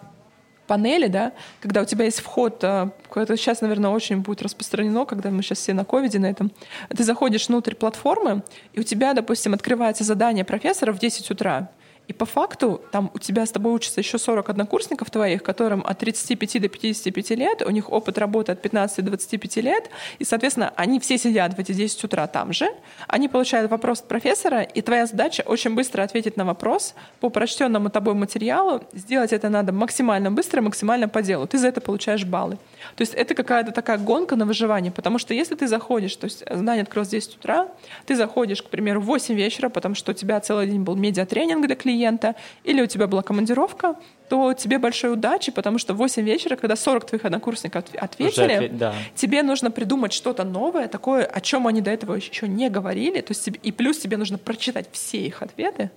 [0.68, 5.32] панели, да, когда у тебя есть вход, а, это сейчас, наверное, очень будет распространено, когда
[5.32, 6.52] мы сейчас все на ковиде на этом,
[6.90, 8.44] ты заходишь внутрь платформы,
[8.74, 11.70] и у тебя, допустим, открывается задание профессора в 10 утра,
[12.08, 16.00] и по факту там у тебя с тобой учатся еще 40 однокурсников твоих, которым от
[16.00, 19.90] 35 до 55 лет, у них опыт работы от 15 до 25 лет,
[20.20, 22.68] и, соответственно, они все сидят в эти 10 утра там же,
[23.08, 27.90] они получают вопрос от профессора, и твоя задача очень быстро ответить на вопрос по прочтенному
[27.90, 31.48] тобой материалу, сделать это надо максимально быстро, максимально по делу.
[31.48, 32.58] Ты за это получаешь баллы.
[32.96, 36.44] То есть это какая-то такая гонка на выживание, потому что если ты заходишь, то есть
[36.50, 37.68] знание открылось в 10 утра,
[38.06, 41.66] ты заходишь, к примеру, в 8 вечера, потому что у тебя целый день был медиатренинг
[41.66, 43.96] для клиента, или у тебя была командировка,
[44.30, 48.78] то тебе большой удачи, потому что в 8 вечера, когда 40 твоих однокурсников ответили, ответ,
[48.78, 48.94] да.
[49.16, 53.32] тебе нужно придумать что-то новое, такое, о чем они до этого еще не говорили, то
[53.32, 55.90] есть и плюс тебе нужно прочитать все их ответы.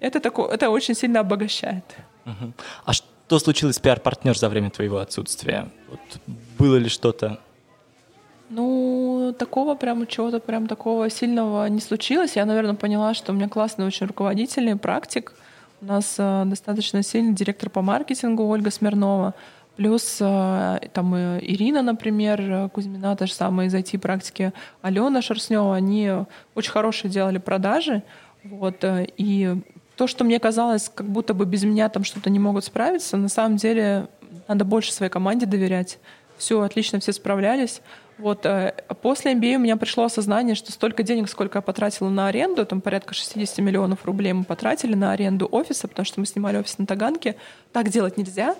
[0.00, 1.84] Это, такое, это очень сильно обогащает.
[2.26, 2.52] Угу.
[2.84, 5.68] А что что случилось с пиар-партнер за время твоего отсутствия?
[5.88, 6.00] Вот,
[6.58, 7.38] было ли что-то?
[8.48, 8.99] Ну,
[9.32, 12.36] такого прям чего-то прям такого сильного не случилось.
[12.36, 15.32] Я, наверное, поняла, что у меня классный очень руководитель, практик.
[15.80, 19.34] У нас э, достаточно сильный директор по маркетингу Ольга Смирнова.
[19.76, 24.52] Плюс э, там э, Ирина, например, Кузьмина, та же самая из IT-практики,
[24.82, 26.10] Алена Шерстнева, они
[26.54, 28.02] очень хорошие делали продажи.
[28.44, 29.56] Вот, э, и
[29.96, 33.28] то, что мне казалось, как будто бы без меня там что-то не могут справиться, на
[33.28, 34.08] самом деле
[34.48, 35.98] надо больше своей команде доверять.
[36.38, 37.82] Все отлично, все справлялись.
[38.20, 38.44] Вот.
[38.44, 42.66] Э, после MBA у меня пришло осознание, что столько денег, сколько я потратила на аренду,
[42.66, 46.76] там порядка 60 миллионов рублей мы потратили на аренду офиса, потому что мы снимали офис
[46.78, 47.36] на Таганке,
[47.72, 48.56] так делать нельзя.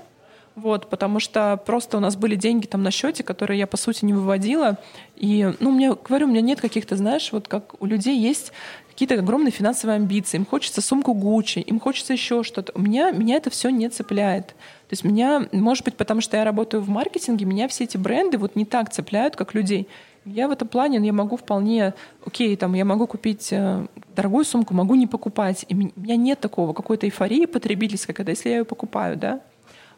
[0.57, 4.05] Вот, потому что просто у нас были деньги там на счете, которые я, по сути,
[4.05, 4.79] не выводила.
[5.15, 8.53] И, ну, мне, говорю, у меня нет каких-то, знаешь, вот как у людей есть
[8.89, 12.73] какие-то огромные финансовые амбиции, им хочется сумку Гуччи, им хочется еще что-то.
[12.75, 14.55] У меня, меня это все не цепляет.
[14.91, 18.39] То есть меня, может быть, потому что я работаю в маркетинге, меня все эти бренды
[18.39, 19.87] вот не так цепляют, как людей.
[20.25, 21.95] Я в этом плане, я могу вполне,
[22.27, 23.87] окей, там, я могу купить э,
[24.17, 25.65] дорогую сумку, могу не покупать.
[25.69, 29.41] И у меня нет такого, какой-то эйфории потребительской, когда если я ее покупаю, да.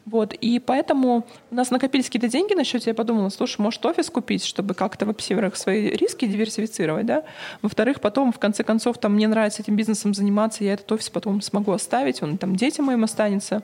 [0.05, 4.11] Вот, и поэтому у нас накопились какие-то деньги на счете, я подумала, слушай, может офис
[4.11, 7.23] купить, чтобы как-то, во-первых, свои риски диверсифицировать, да,
[7.63, 11.41] во-вторых, потом, в конце концов, там, мне нравится этим бизнесом заниматься, я этот офис потом
[11.41, 13.63] смогу оставить, он там детям моим останется,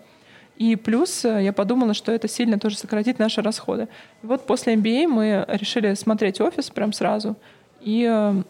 [0.60, 3.88] и плюс э, я подумала, что это сильно тоже сократит наши расходы.
[4.22, 7.38] И вот после MBA мы решили смотреть офис прям сразу,
[7.80, 8.44] и э,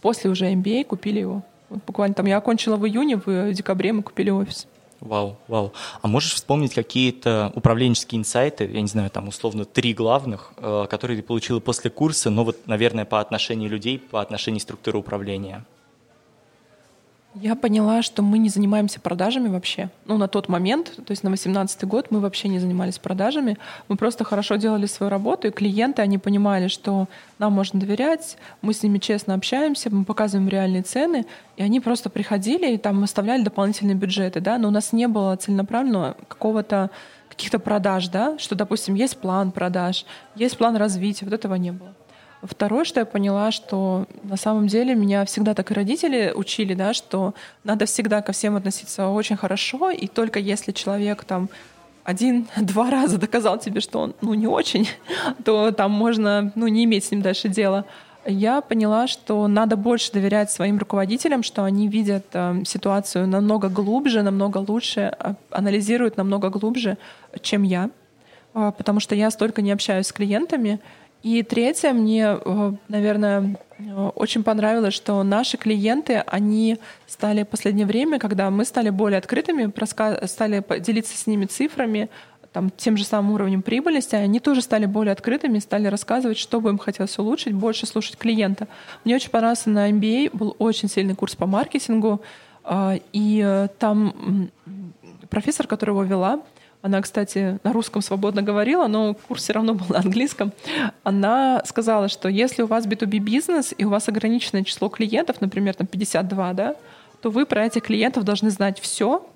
[0.00, 1.42] после уже MBA купили его.
[1.68, 4.66] Вот буквально там я окончила в июне, в декабре мы купили офис.
[5.00, 5.74] Вау, вау.
[6.00, 11.18] А можешь вспомнить какие-то управленческие инсайты, я не знаю, там условно три главных, э, которые
[11.18, 15.66] ты получила после курса, но вот, наверное, по отношению людей, по отношению структуры управления?
[17.34, 19.90] Я поняла, что мы не занимаемся продажами вообще.
[20.06, 23.58] Ну, на тот момент, то есть на 18 год мы вообще не занимались продажами.
[23.88, 27.08] Мы просто хорошо делали свою работу, и клиенты, они понимали, что
[27.40, 31.26] нам можно доверять, мы с ними честно общаемся, мы показываем реальные цены,
[31.56, 35.34] и они просто приходили и там оставляли дополнительные бюджеты, да, но у нас не было
[35.34, 36.90] целенаправленного какого-то
[37.28, 40.06] каких-то продаж, да, что, допустим, есть план продаж,
[40.36, 41.94] есть план развития, вот этого не было.
[42.44, 46.92] Второе, что я поняла, что на самом деле меня всегда так и родители учили, да,
[46.92, 47.34] что
[47.64, 51.48] надо всегда ко всем относиться очень хорошо, и только если человек там
[52.04, 54.88] один-два раза доказал тебе, что он ну, не очень,
[55.44, 57.86] то там можно ну, не иметь с ним дальше дела.
[58.26, 64.22] Я поняла, что надо больше доверять своим руководителям, что они видят э, ситуацию намного глубже,
[64.22, 66.96] намного лучше, э, анализируют намного глубже,
[67.42, 67.90] чем я,
[68.54, 70.80] э, потому что я столько не общаюсь с клиентами,
[71.24, 73.56] И третье, мне, э, наверное,
[74.14, 79.72] очень понравилось, что наши клиенты, они стали в последнее время, когда мы стали более открытыми,
[80.26, 82.10] стали делиться с ними цифрами,
[82.52, 86.68] там, тем же самым уровнем прибыльности, они тоже стали более открытыми, стали рассказывать, что бы
[86.68, 88.68] им хотелось улучшить, больше слушать клиента.
[89.04, 92.20] Мне очень понравился на MBA, был очень сильный курс по маркетингу,
[92.64, 94.50] а, и э, там
[95.30, 96.42] профессор, которая его вела,
[96.84, 100.52] она, кстати, на русском свободно говорила, но курс все равно был на английском.
[101.02, 105.72] Она сказала, что если у вас B2B бизнес и у вас ограниченное число клиентов, например,
[105.74, 106.76] там 52, да,
[107.22, 109.26] то вы про этих клиентов должны знать все,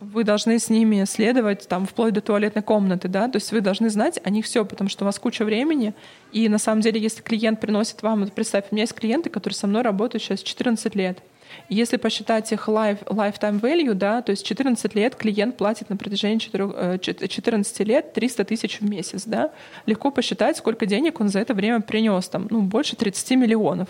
[0.00, 3.88] вы должны с ними следовать там вплоть до туалетной комнаты, да, то есть вы должны
[3.90, 5.94] знать о них все, потому что у вас куча времени,
[6.32, 9.66] и на самом деле, если клиент приносит вам, представь, у меня есть клиенты, которые со
[9.66, 11.22] мной работают сейчас 14 лет,
[11.68, 16.38] если посчитать их life, lifetime value, да, то есть 14 лет клиент платит на протяжении
[16.38, 19.50] 4, 14 э, лет 300 тысяч в месяц, да,
[19.86, 23.88] легко посчитать, сколько денег он за это время принес, там, ну, больше 30 миллионов.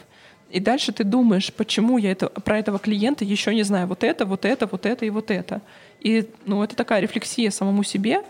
[0.55, 3.89] И дальше ты думаешь, почему я это, про этого клиента еще не знаю.
[3.89, 5.61] Вот это, вот это, вот это и вот это.
[5.99, 8.23] И ну, это такая рефлексия самому себе.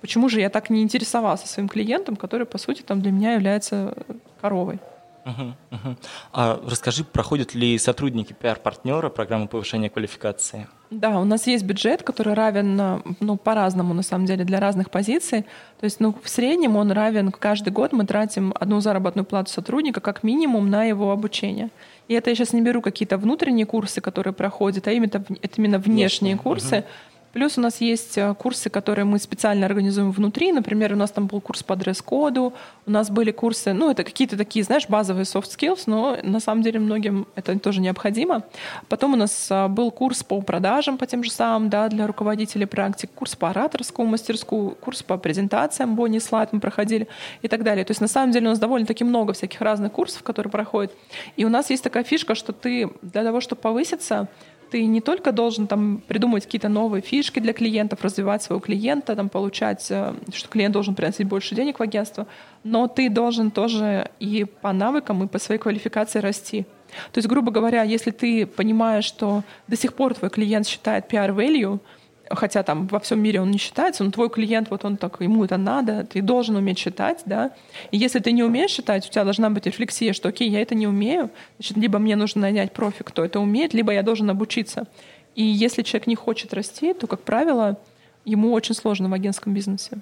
[0.00, 3.94] Почему же я так не интересовался своим клиентом, который, по сути, там для меня является
[4.40, 4.80] коровой?
[5.24, 5.96] Uh-huh, uh-huh.
[6.32, 10.66] А расскажи, проходят ли сотрудники пиар-партнера программы повышения квалификации?
[10.90, 15.42] Да, у нас есть бюджет, который равен, ну, по-разному, на самом деле, для разных позиций.
[15.80, 20.00] То есть, ну, в среднем он равен, каждый год мы тратим одну заработную плату сотрудника
[20.00, 21.70] как минимум на его обучение.
[22.08, 25.78] И это я сейчас не беру какие-то внутренние курсы, которые проходят, а именно, это именно
[25.78, 26.36] внешние Внешне.
[26.36, 26.76] курсы.
[26.76, 30.52] Uh-huh Плюс у нас есть э, курсы, которые мы специально организуем внутри.
[30.52, 32.52] Например, у нас там был курс по дресс-коду,
[32.86, 36.62] у нас были курсы, ну, это какие-то такие, знаешь, базовые soft skills, но на самом
[36.62, 38.42] деле многим это тоже необходимо.
[38.88, 42.66] Потом у нас э, был курс по продажам по тем же самым, да, для руководителей
[42.66, 47.08] практик, курс по ораторскому мастерскую, курс по презентациям, Бонни слайд мы проходили
[47.40, 47.84] и так далее.
[47.84, 50.92] То есть на самом деле у нас довольно-таки много всяких разных курсов, которые проходят.
[51.36, 54.28] И у нас есть такая фишка, что ты для того, чтобы повыситься,
[54.72, 59.28] ты не только должен там придумывать какие-то новые фишки для клиентов, развивать своего клиента, там,
[59.28, 62.26] получать, э, что клиент должен приносить больше денег в агентство,
[62.64, 66.64] но ты должен тоже и по навыкам, и по своей квалификации расти.
[67.12, 71.34] То есть, грубо говоря, если ты понимаешь, что до сих пор твой клиент считает PR
[71.36, 71.78] value,
[72.34, 75.44] хотя там во всем мире он не считается, но твой клиент, вот он так, ему
[75.44, 77.50] это надо, ты должен уметь считать, да,
[77.90, 80.74] и если ты не умеешь считать, у тебя должна быть рефлексия, что окей, я это
[80.74, 84.86] не умею, значит, либо мне нужно нанять профи, кто это умеет, либо я должен обучиться.
[85.34, 87.78] И если человек не хочет расти, то, как правило,
[88.24, 89.98] ему очень сложно в агентском бизнесе.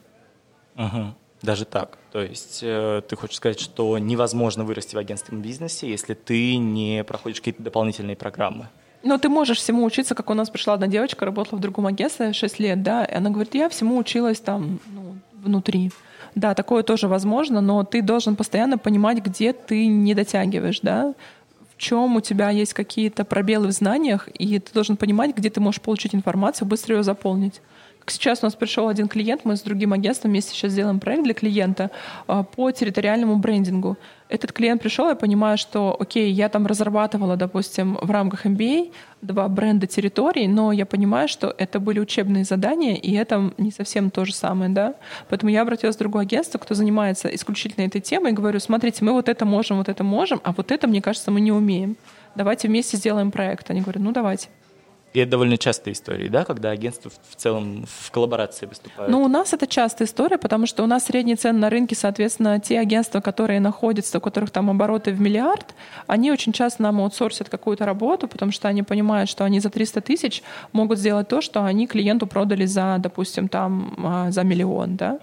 [0.77, 1.15] Угу.
[1.43, 1.99] Даже так.
[2.13, 7.03] То есть э, ты хочешь сказать, что невозможно вырасти в агентском бизнесе, если ты не
[7.05, 8.69] проходишь какие-то дополнительные программы?
[9.03, 12.33] Но ты можешь всему учиться, как у нас пришла одна девочка, работала в другом агентстве
[12.33, 15.91] 6 лет, да, и она говорит, я всему училась там ну, внутри.
[16.35, 21.15] Да, такое тоже возможно, но ты должен постоянно понимать, где ты не дотягиваешь, да,
[21.75, 25.61] в чем у тебя есть какие-то пробелы в знаниях, и ты должен понимать, где ты
[25.61, 27.63] можешь получить информацию, быстро ее заполнить.
[28.07, 31.35] Сейчас у нас пришел один клиент, мы с другим агентством вместе сейчас делаем проект для
[31.35, 31.91] клиента
[32.27, 33.97] а, по территориальному брендингу.
[34.31, 39.49] Этот клиент пришел, я понимаю, что, окей, я там разрабатывала, допустим, в рамках MBA два
[39.49, 44.25] бренда территорий, но я понимаю, что это были учебные задания, и это не совсем то
[44.25, 44.95] же самое, да.
[45.29, 49.13] Поэтому я обратилась в другое агентство, кто занимается исключительно этой темой, и говорю, смотрите, мы
[49.13, 51.97] вот это можем, вот это можем, а вот это, мне кажется, мы не умеем.
[52.37, 53.69] Давайте вместе сделаем проект.
[53.71, 54.49] Они говорят, ну давайте.
[55.13, 59.11] И это довольно частая история, да, когда агентства в целом в коллаборации выступают?
[59.11, 62.61] Ну, у нас это частая история, потому что у нас средние цены на рынке, соответственно,
[62.61, 65.75] те агентства, которые находятся, у которых там обороты в миллиард,
[66.07, 70.01] они очень часто нам аутсорсят какую-то работу, потому что они понимают, что они за 300
[70.01, 70.43] тысяч
[70.73, 75.19] могут сделать то, что они клиенту продали за, допустим, там, а, за миллион, да.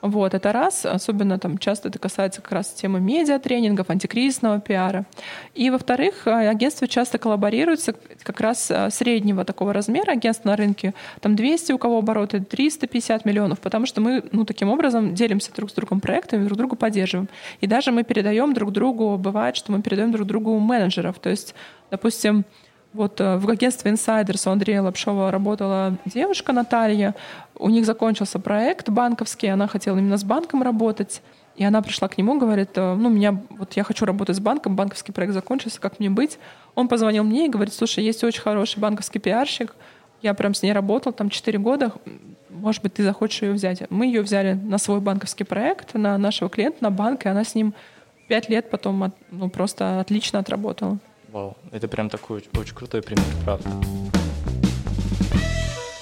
[0.00, 5.06] Вот, это раз, особенно там часто это касается как раз темы медиатренингов, антикризисного пиара.
[5.54, 10.94] И, во-вторых, э, агентства часто коллаборируются как раз э, среднего такого размера агентства на рынке,
[11.20, 15.70] там 200 у кого обороты, 350 миллионов, потому что мы, ну, таким образом делимся друг
[15.70, 17.28] с другом проектами, друг друга поддерживаем.
[17.60, 21.56] И даже мы передаем друг другу, бывает, что мы передаем друг другу менеджеров, то есть,
[21.90, 22.44] допустим,
[22.92, 27.14] вот э, в агентстве Insiders у Андрея Лапшова работала девушка Наталья.
[27.54, 31.22] У них закончился проект банковский, она хотела именно с банком работать.
[31.56, 34.76] И она пришла к нему, говорит, «Э, ну, меня, вот я хочу работать с банком,
[34.76, 36.38] банковский проект закончился, как мне быть?
[36.74, 39.74] Он позвонил мне и говорит, слушай, есть очень хороший банковский пиарщик,
[40.22, 41.92] я прям с ней работал там 4 года,
[42.48, 43.82] может быть, ты захочешь ее взять.
[43.90, 47.54] Мы ее взяли на свой банковский проект, на нашего клиента, на банк, и она с
[47.54, 47.74] ним
[48.28, 50.98] 5 лет потом ну, просто отлично отработала.
[51.28, 53.68] Вау, это прям такой очень крутой пример, правда.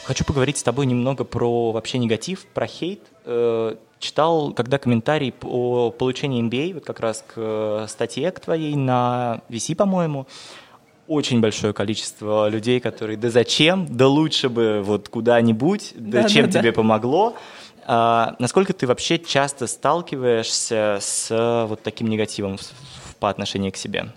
[0.05, 3.01] Хочу поговорить с тобой немного про вообще негатив, про хейт.
[3.24, 8.77] Э, читал, когда комментарий по получению MBA, вот как раз к э, статье к твоей
[8.77, 10.29] на VC, по-моему,
[11.09, 16.47] очень большое количество людей, которые «да зачем?», «да лучше бы вот куда-нибудь», «да, да чем
[16.47, 16.77] да, тебе да.
[16.77, 17.35] помогло?».
[17.85, 22.59] А, насколько ты вообще часто сталкиваешься с вот таким негативом
[23.18, 24.12] по отношению к себе?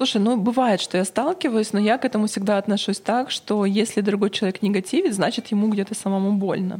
[0.00, 4.00] Слушай, ну бывает, что я сталкиваюсь, но я к этому всегда отношусь так, что если
[4.00, 6.76] другой человек негативит, значит ему где-то самому больно.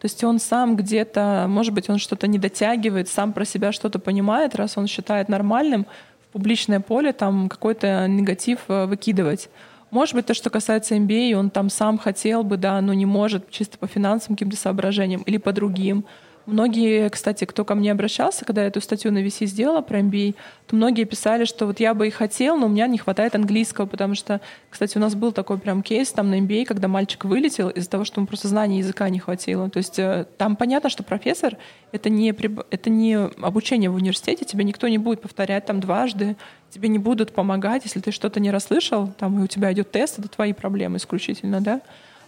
[0.00, 4.00] То есть он сам где-то, может быть, он что-то не дотягивает, сам про себя что-то
[4.00, 5.86] понимает, раз он считает нормальным
[6.28, 9.50] в публичное поле там какой-то негатив э, выкидывать.
[9.92, 13.52] Может быть, то, что касается MBA, он там сам хотел бы, да, но не может
[13.52, 16.06] чисто по финансовым каким-то соображениям или по другим.
[16.46, 20.34] Многие, кстати, кто ко мне обращался, когда я эту статью на VC сделала про MBA,
[20.66, 23.86] то многие писали, что вот я бы и хотел, но у меня не хватает английского,
[23.86, 27.70] потому что, кстати, у нас был такой прям кейс там на MBA, когда мальчик вылетел
[27.70, 29.70] из-за того, что ему просто знания языка не хватило.
[29.70, 31.56] То есть э, там понятно, что профессор—
[31.92, 36.36] это не, это не обучение в университете, тебе никто не будет повторять там дважды,
[36.68, 40.18] тебе не будут помогать, если ты что-то не расслышал, там и у тебя идет тест,
[40.18, 41.80] это твои проблемы исключительно, да.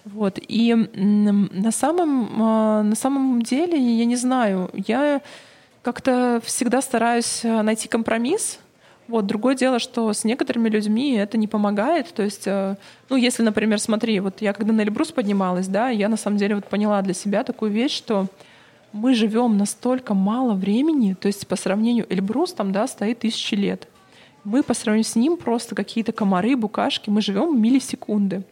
[0.07, 0.39] Вот.
[0.39, 5.21] И на самом, а, на самом деле, я не знаю, я
[5.83, 8.61] как-то всегда стараюсь а, найти компромисс.
[9.09, 9.27] Вот.
[9.27, 12.15] Другое дело, что с некоторыми людьми это не помогает.
[12.15, 12.77] То есть, а,
[13.09, 16.55] ну, если, например, смотри, вот я когда на Эльбрус поднималась, да, я на самом деле
[16.55, 18.29] вот поняла для себя такую вещь, что
[18.93, 23.89] мы живем настолько мало времени, то есть по сравнению Эльбрус там, да, стоит тысячи лет.
[24.45, 28.45] Мы по сравнению с ним просто какие-то комары, букашки, мы живем миллисекунды.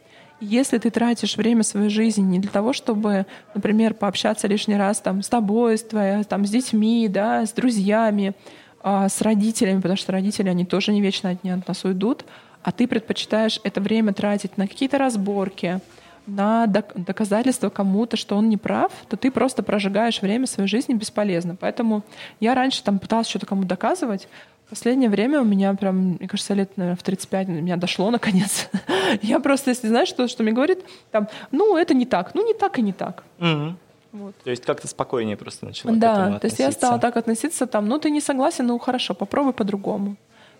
[0.45, 3.25] Если ты тратишь время своей жизни не для того, чтобы,
[3.55, 8.35] например, пообщаться лишний раз там, с тобой, с, твоей, там, с детьми, да, с друзьями,
[8.83, 12.27] э, с родителями, потому что родители, они тоже не вечно от, от нас уйдут,
[12.63, 15.81] а ты предпочитаешь это время тратить на какие-то разборки,
[16.27, 21.57] на доказательство кому-то, что он не прав, то ты просто прожигаешь время своей жизни бесполезно.
[21.57, 22.03] Поэтому
[22.41, 24.29] я раньше там пыталась что-то кому доказывать,
[24.75, 28.69] Последнее время у меня прям, мне кажется, лет, наверное, в 35 у меня дошло наконец.
[29.23, 30.81] я просто, если знаешь, что, что мне говорит,
[31.13, 33.23] там, ну, это не так, ну, не так и не так.
[33.39, 33.75] Угу.
[34.15, 34.35] Вот.
[34.43, 38.01] То есть как-то спокойнее просто начала Да, то есть я стала так относиться, там, ну,
[38.01, 40.17] ты не согласен, ну, хорошо, попробуй по-другому.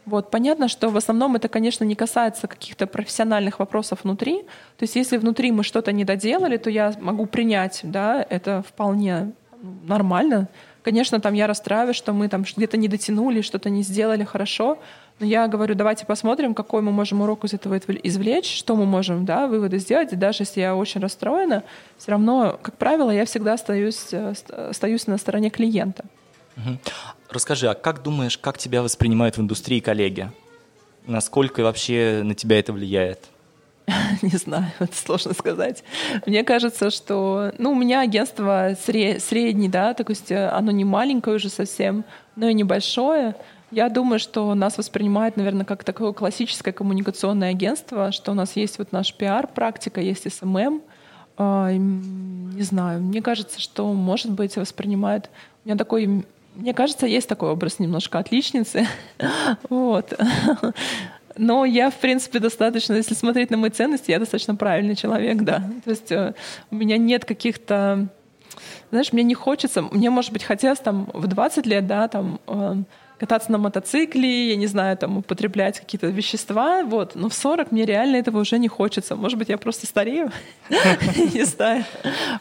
[0.07, 4.43] Вот, понятно, что в основном это, конечно, не касается каких-то профессиональных вопросов внутри.
[4.77, 9.33] То есть если внутри мы что-то не доделали, то я могу принять, да, это вполне
[9.89, 10.47] нормально.
[10.85, 14.79] Конечно, там я расстраиваюсь, что мы там где-то не дотянули, что-то не сделали хорошо.
[15.19, 19.25] Но я говорю, давайте посмотрим, какой мы можем урок из этого извлечь, что мы можем,
[19.25, 20.13] да, выводы сделать.
[20.13, 21.63] И даже если я очень расстроена,
[21.97, 26.05] все равно, как правило, я всегда остаюсь, э, остаюсь на стороне клиента.
[26.59, 26.79] Угу.
[27.31, 30.31] Расскажи, а как думаешь, как тебя воспринимают в индустрии коллеги?
[31.07, 33.21] Насколько вообще на тебя это влияет?
[34.23, 35.85] Не знаю, это сложно сказать.
[36.27, 41.37] Мне кажется, что ну, у меня агентство средний, да, то есть э, оно не маленькое
[41.37, 42.05] уже совсем,
[42.37, 43.35] но и небольшое.
[43.71, 48.79] Я думаю, что нас воспринимают, наверное, как такое классическое коммуникационное агентство, что у нас есть
[48.79, 50.81] вот наш пиар-практика, есть SMM.
[51.37, 55.29] А, не знаю, мне кажется, что, может быть, воспринимают...
[55.65, 56.25] У меня такой
[56.55, 58.87] мне кажется, есть такой образ немножко отличницы.
[59.69, 60.15] вот.
[61.37, 65.63] Но я, в принципе, достаточно, если смотреть на мои ценности, я достаточно правильный человек, да.
[65.85, 66.35] То есть э,
[66.71, 68.09] у меня нет каких-то...
[68.91, 69.83] Знаешь, мне не хочется...
[69.83, 72.77] Мне, может быть, хотелось там в 20 лет, да, там э,
[73.19, 77.15] кататься на мотоцикле, я не знаю, там, употреблять какие-то вещества, вот.
[77.15, 79.17] Но в 40 мне реально этого уже не хочется.
[79.17, 80.31] Может быть, я просто старею,
[81.35, 81.85] не знаю.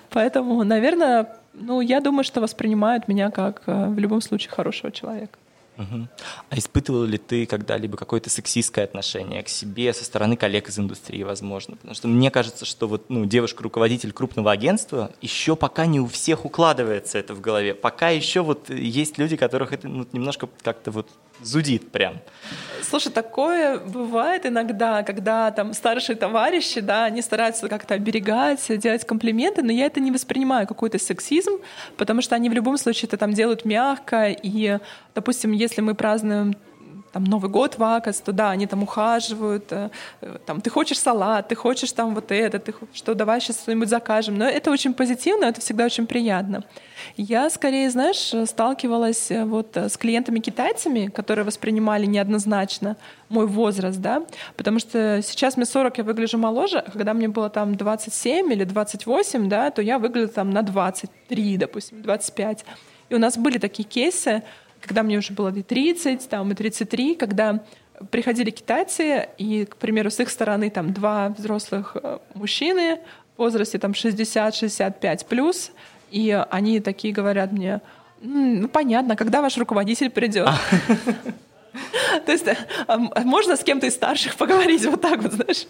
[0.09, 5.37] Поэтому, наверное, ну, я думаю, что воспринимают меня как э, в любом случае хорошего человека.
[5.77, 6.07] Угу.
[6.49, 11.23] А испытывал ли ты когда-либо какое-то сексистское отношение к себе со стороны коллег из индустрии,
[11.23, 11.75] возможно?
[11.77, 16.45] Потому что мне кажется, что вот ну, девушка-руководитель крупного агентства еще пока не у всех
[16.45, 17.73] укладывается это в голове.
[17.73, 21.09] Пока еще вот есть люди, которых это ну, немножко как-то вот
[21.43, 22.19] зудит прям.
[22.81, 29.63] Слушай, такое бывает иногда, когда там старшие товарищи, да, они стараются как-то оберегать, делать комплименты,
[29.63, 31.59] но я это не воспринимаю какой-то сексизм,
[31.97, 34.79] потому что они в любом случае это там делают мягко, и,
[35.15, 36.55] допустим, если мы празднуем
[37.13, 39.89] там Новый год в Акас, то да, они там ухаживают, э,
[40.45, 44.35] там ты хочешь салат, ты хочешь там вот это, ты что давай сейчас что-нибудь закажем.
[44.35, 46.63] Но это очень позитивно, это всегда очень приятно.
[47.15, 52.97] Я скорее, знаешь, сталкивалась э, вот э, с клиентами-китайцами, которые воспринимали неоднозначно
[53.29, 54.23] мой возраст, да,
[54.57, 58.63] потому что сейчас мне 40, я выгляжу моложе, а когда мне было там 27 или
[58.63, 62.65] 28, да, то я выглядела там на 23, допустим, 25.
[63.09, 64.41] И у нас были такие кейсы,
[64.85, 67.63] когда мне уже было и 30, там, и 33, когда
[68.11, 72.99] приходили китайцы, и, к примеру, с их стороны там два взрослых э, мужчины,
[73.35, 75.71] в возрасте там 60-65 плюс,
[76.11, 77.81] и они такие говорят мне,
[78.21, 80.49] ну понятно, когда ваш руководитель придет.
[82.25, 82.45] То есть
[82.87, 85.65] а, можно с кем-то из старших поговорить вот так вот, знаешь?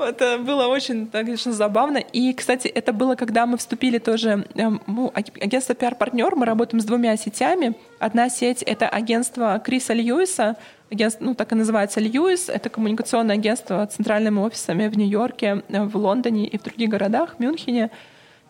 [0.00, 1.98] Это было очень, конечно, забавно.
[1.98, 6.84] И, кстати, это было, когда мы вступили тоже, эм, ну, агентство пиар-партнер, мы работаем с
[6.84, 7.74] двумя сетями.
[7.98, 10.56] Одна сеть— это агентство Криса Льюиса,
[10.90, 12.48] агентство, ну, так и называется Льюис.
[12.48, 17.40] Это коммуникационное агентство с центральными офисами в Нью-Йорке, в Лондоне и в других городах, в
[17.40, 17.90] Мюнхене.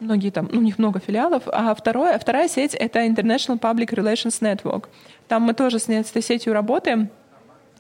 [0.01, 1.45] Многие там, ну, у них много филиалов.
[1.47, 4.87] А второе, вторая сеть— это International Public Relations Network.
[5.29, 7.09] Там мы тоже с этой сетью работаем—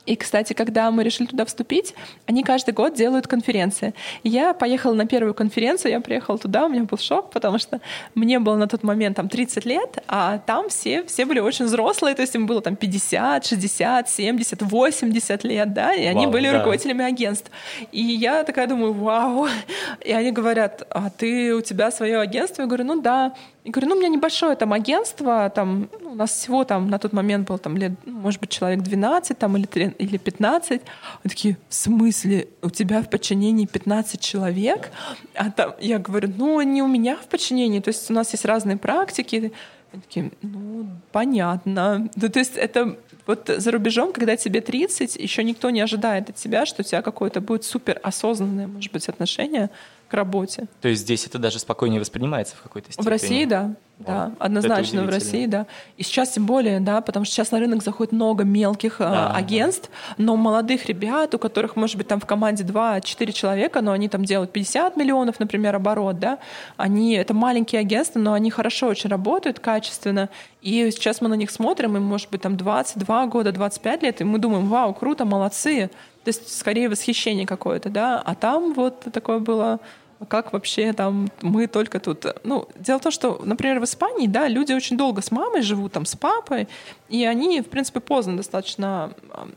[0.06, 1.94] и, кстати, когда мы решили туда вступить,
[2.26, 3.94] они каждый год делают конференции.
[4.24, 7.80] я поехала на первую конференцию, я приехала туда, у меня был шок, потому что
[8.14, 12.14] мне было на тот момент там 30 лет, а там все, все были очень взрослые,
[12.14, 16.50] то есть им было там 50, 60, 70, 80 лет, да, и они вау, были
[16.50, 16.58] да.
[16.58, 17.50] руководителями агентств.
[17.92, 19.48] И я такая думаю, вау.
[20.04, 22.62] И они говорят, а ты, у тебя свое агентство?
[22.62, 23.34] Я говорю, ну да.
[23.64, 26.98] И говорю, ну, у меня небольшое там агентство, там, ну, у нас всего там на
[26.98, 30.70] тот момент было там лет, ну, может быть, человек 12 там, или, 3, или 15.
[30.70, 30.80] Они
[31.22, 34.90] такие, в смысле, у тебя в подчинении 15 человек?
[35.34, 38.44] А там, я говорю, ну, не у меня в подчинении, то есть у нас есть
[38.44, 39.52] разные практики.
[39.92, 42.10] Они такие, ну, понятно.
[42.16, 42.96] Ну, то есть это
[43.26, 47.02] вот за рубежом, когда тебе 30, еще никто не ожидает от тебя, что у тебя
[47.02, 49.70] какое-то будет супер осознанное, может быть, отношение
[50.12, 50.66] к работе.
[50.82, 53.06] То есть здесь это даже спокойнее воспринимается в какой-то степени?
[53.06, 53.74] В России, да.
[53.98, 55.66] Да, однозначно в России, да.
[55.96, 59.30] И сейчас тем более, да, потому что сейчас на рынок заходит много мелких э, да,
[59.30, 60.24] агентств, да.
[60.24, 64.24] но молодых ребят, у которых, может быть, там в команде 2-4 человека, но они там
[64.24, 66.38] делают 50 миллионов, например, оборот, да,
[66.76, 70.28] они, это маленькие агентства, но они хорошо очень работают, качественно,
[70.62, 74.24] и сейчас мы на них смотрим, им, может быть, там 22 года, 25 лет, и
[74.24, 75.90] мы думаем, вау, круто, молодцы,
[76.24, 79.80] то есть скорее восхищение какое-то, да, а там вот такое было
[80.28, 82.26] как вообще там мы только тут...
[82.44, 85.92] Ну, дело в том, что, например, в Испании, да, люди очень долго с мамой живут,
[85.92, 86.68] там, с папой,
[87.08, 89.12] и они, в принципе, поздно достаточно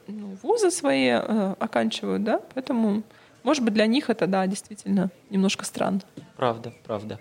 [0.08, 3.04] ну, вузы свои э, оканчивают, да, поэтому,
[3.44, 6.02] может быть, для них это, да, действительно немножко странно.
[6.36, 7.20] Правда, правда.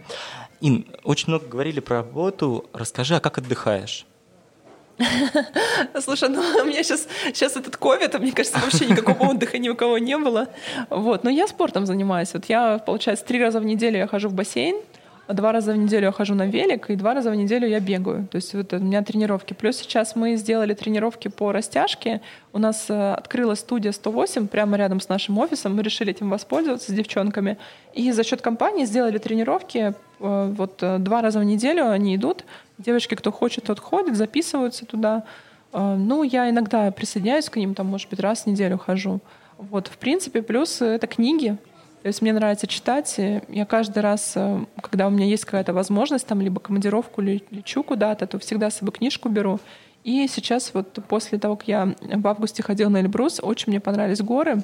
[0.61, 2.67] Ин, очень много говорили про работу.
[2.73, 4.07] Расскажи, а как отдыхаешь?
[6.01, 9.69] Слушай, ну у меня сейчас, сейчас этот ковид, а мне кажется, вообще никакого отдыха ни
[9.69, 10.49] у кого не было.
[10.91, 12.33] Вот, но я спортом занимаюсь.
[12.35, 14.77] Вот я, получается, три раза в неделю я хожу в бассейн,
[15.29, 18.27] два раза в неделю я хожу на велик, и два раза в неделю я бегаю.
[18.31, 19.55] То есть вот у меня тренировки.
[19.55, 22.21] Плюс сейчас мы сделали тренировки по растяжке.
[22.53, 25.77] У нас э, открылась студия 108 прямо рядом с нашим офисом.
[25.77, 27.57] Мы решили этим воспользоваться с девчонками.
[27.95, 29.95] И за счет компании сделали тренировки.
[30.21, 32.45] Э, вот э, два раза в неделю они идут.
[32.77, 35.25] Девочки, кто хочет, тот ходит, записываются туда.
[35.73, 39.19] Ну, я иногда присоединяюсь к ним, там, может быть, раз в неделю хожу.
[39.59, 41.59] Вот, в принципе, плюс это книги.
[42.05, 43.19] То есть мне нравится читать.
[43.49, 48.27] Я каждый раз, э, когда у меня есть какая-то возможность, там либо командировку лечу куда-то,
[48.27, 49.59] то всегда с собой книжку беру.
[50.03, 54.21] И сейчас вот после того, как я в августе ходила на Эльбрус, очень мне понравились
[54.21, 54.63] горы.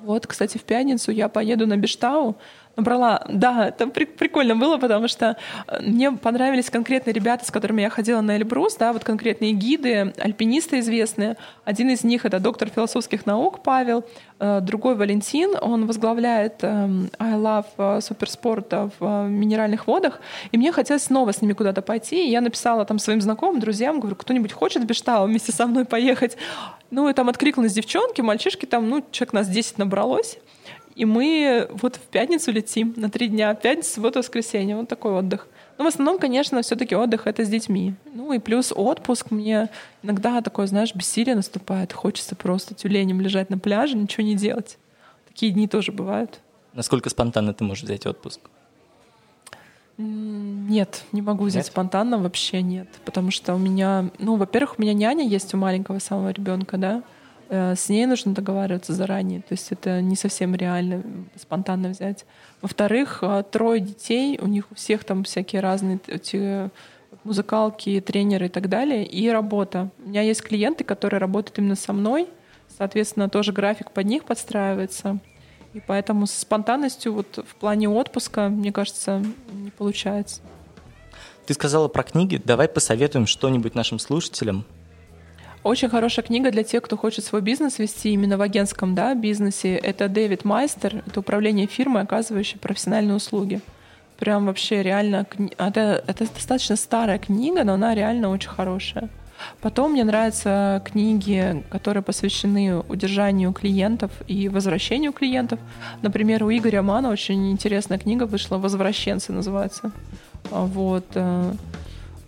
[0.00, 2.36] Вот, кстати, в пятницу я поеду на Бештау,
[2.76, 5.36] Набрала, да, это при, прикольно было, потому что
[5.68, 10.12] э, мне понравились конкретные ребята, с которыми я ходила на Эльбрус, да, вот конкретные гиды,
[10.18, 11.36] альпинисты известные.
[11.64, 14.04] Один из них— это доктор философских наук Павел,
[14.40, 20.20] э, другой— Валентин, он возглавляет эм, I Love э, суперспорта в минеральных водах,
[20.50, 24.00] и мне хотелось снова с ними куда-то пойти, и я написала там своим знакомым, друзьям,
[24.00, 26.36] говорю, кто-нибудь хочет в Бештау вместе со мной поехать?
[26.90, 30.38] Ну, и там откликнулись девчонки, мальчишки, там, ну, человек нас 10 набралось.
[30.94, 33.54] И мы вот в пятницу летим на три дня.
[33.54, 34.76] Пятница, суббота, воскресенье.
[34.76, 35.48] Вот такой отдых.
[35.76, 37.94] Но в основном, конечно, все-таки отдых это с детьми.
[38.14, 39.70] Ну и плюс отпуск мне
[40.02, 41.92] иногда такое, знаешь, бессилие наступает.
[41.92, 44.78] Хочется просто тюленем лежать на пляже, ничего не делать.
[45.26, 46.40] Такие дни тоже бывают.
[46.74, 48.40] Насколько спонтанно ты можешь взять отпуск?
[49.96, 51.72] Нет, не могу взять нет?
[51.72, 52.88] спонтанно, вообще нет.
[53.04, 57.02] Потому что у меня, ну, во-первых, у меня няня есть у маленького самого ребенка, да.
[57.48, 61.02] Э, с ней нужно договариваться заранее, то есть это не совсем реально
[61.36, 62.24] спонтанно взять.
[62.62, 66.70] Во-вторых, э, трое детей, у них у всех там всякие разные эти
[67.24, 69.90] музыкалки, тренеры и так далее, и работа.
[70.04, 72.28] У меня есть клиенты, которые работают именно со мной,
[72.76, 75.18] соответственно, тоже график под них подстраивается.
[75.72, 80.40] И поэтому со спонтанностью вот в плане отпуска, мне кажется, не получается.
[81.46, 82.40] Ты сказала про книги.
[82.42, 84.64] Давай посоветуем что-нибудь нашим слушателям.
[85.64, 89.76] Очень хорошая книга для тех, кто хочет свой бизнес вести именно в агентском да, бизнесе.
[89.76, 93.62] Это Дэвид Майстер, это управление фирмой, оказывающей профессиональные услуги.
[94.18, 95.26] Прям вообще реально...
[95.56, 99.08] Это, это достаточно старая книга, но она реально очень хорошая.
[99.62, 105.58] Потом мне нравятся книги, которые посвящены удержанию клиентов и возвращению клиентов.
[106.02, 109.92] Например, у Игоря Мана очень интересная книга вышла «Возвращенцы» называется.
[110.50, 111.06] А, вот.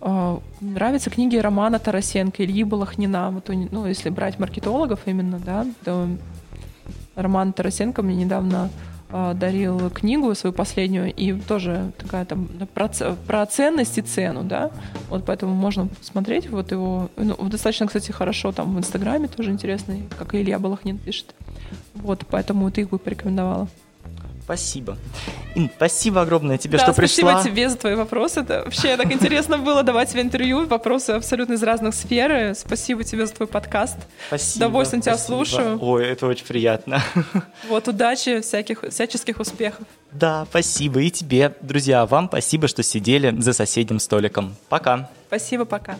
[0.09, 3.29] А, нравятся книги Романа Тарасенко, Ильи Балахнина.
[3.29, 6.07] Вот, ну, если брать маркетологов именно, да, то
[7.15, 8.69] Роман Тарасенко мне недавно
[9.09, 12.89] э, дарил книгу свою последнюю, и тоже такая там про,
[13.27, 14.71] про ценность и цену, да,
[15.09, 20.03] вот поэтому можно смотреть вот его, ну, достаточно, кстати, хорошо там в Инстаграме тоже интересный,
[20.17, 21.35] как Илья Балахнин пишет,
[21.95, 23.67] вот, поэтому вот их бы порекомендовала.
[24.47, 24.97] Спасибо.
[25.55, 27.41] Ин, спасибо огромное тебе, да, что спасибо пришла.
[27.41, 28.39] спасибо тебе за твои вопросы.
[28.39, 30.65] Это вообще так интересно было давать тебе интервью.
[30.65, 32.55] Вопросы абсолютно из разных сфер.
[32.55, 33.97] Спасибо тебе за твой подкаст.
[34.27, 34.53] Спасибо.
[34.53, 35.77] С удовольствием тебя слушаю.
[35.81, 37.03] Ой, это очень приятно.
[37.67, 39.85] Вот, удачи, всяких, всяческих успехов.
[40.13, 41.01] Да, спасибо.
[41.01, 44.55] И тебе, друзья, вам спасибо, что сидели за соседним столиком.
[44.69, 45.09] Пока.
[45.27, 45.97] Спасибо, пока.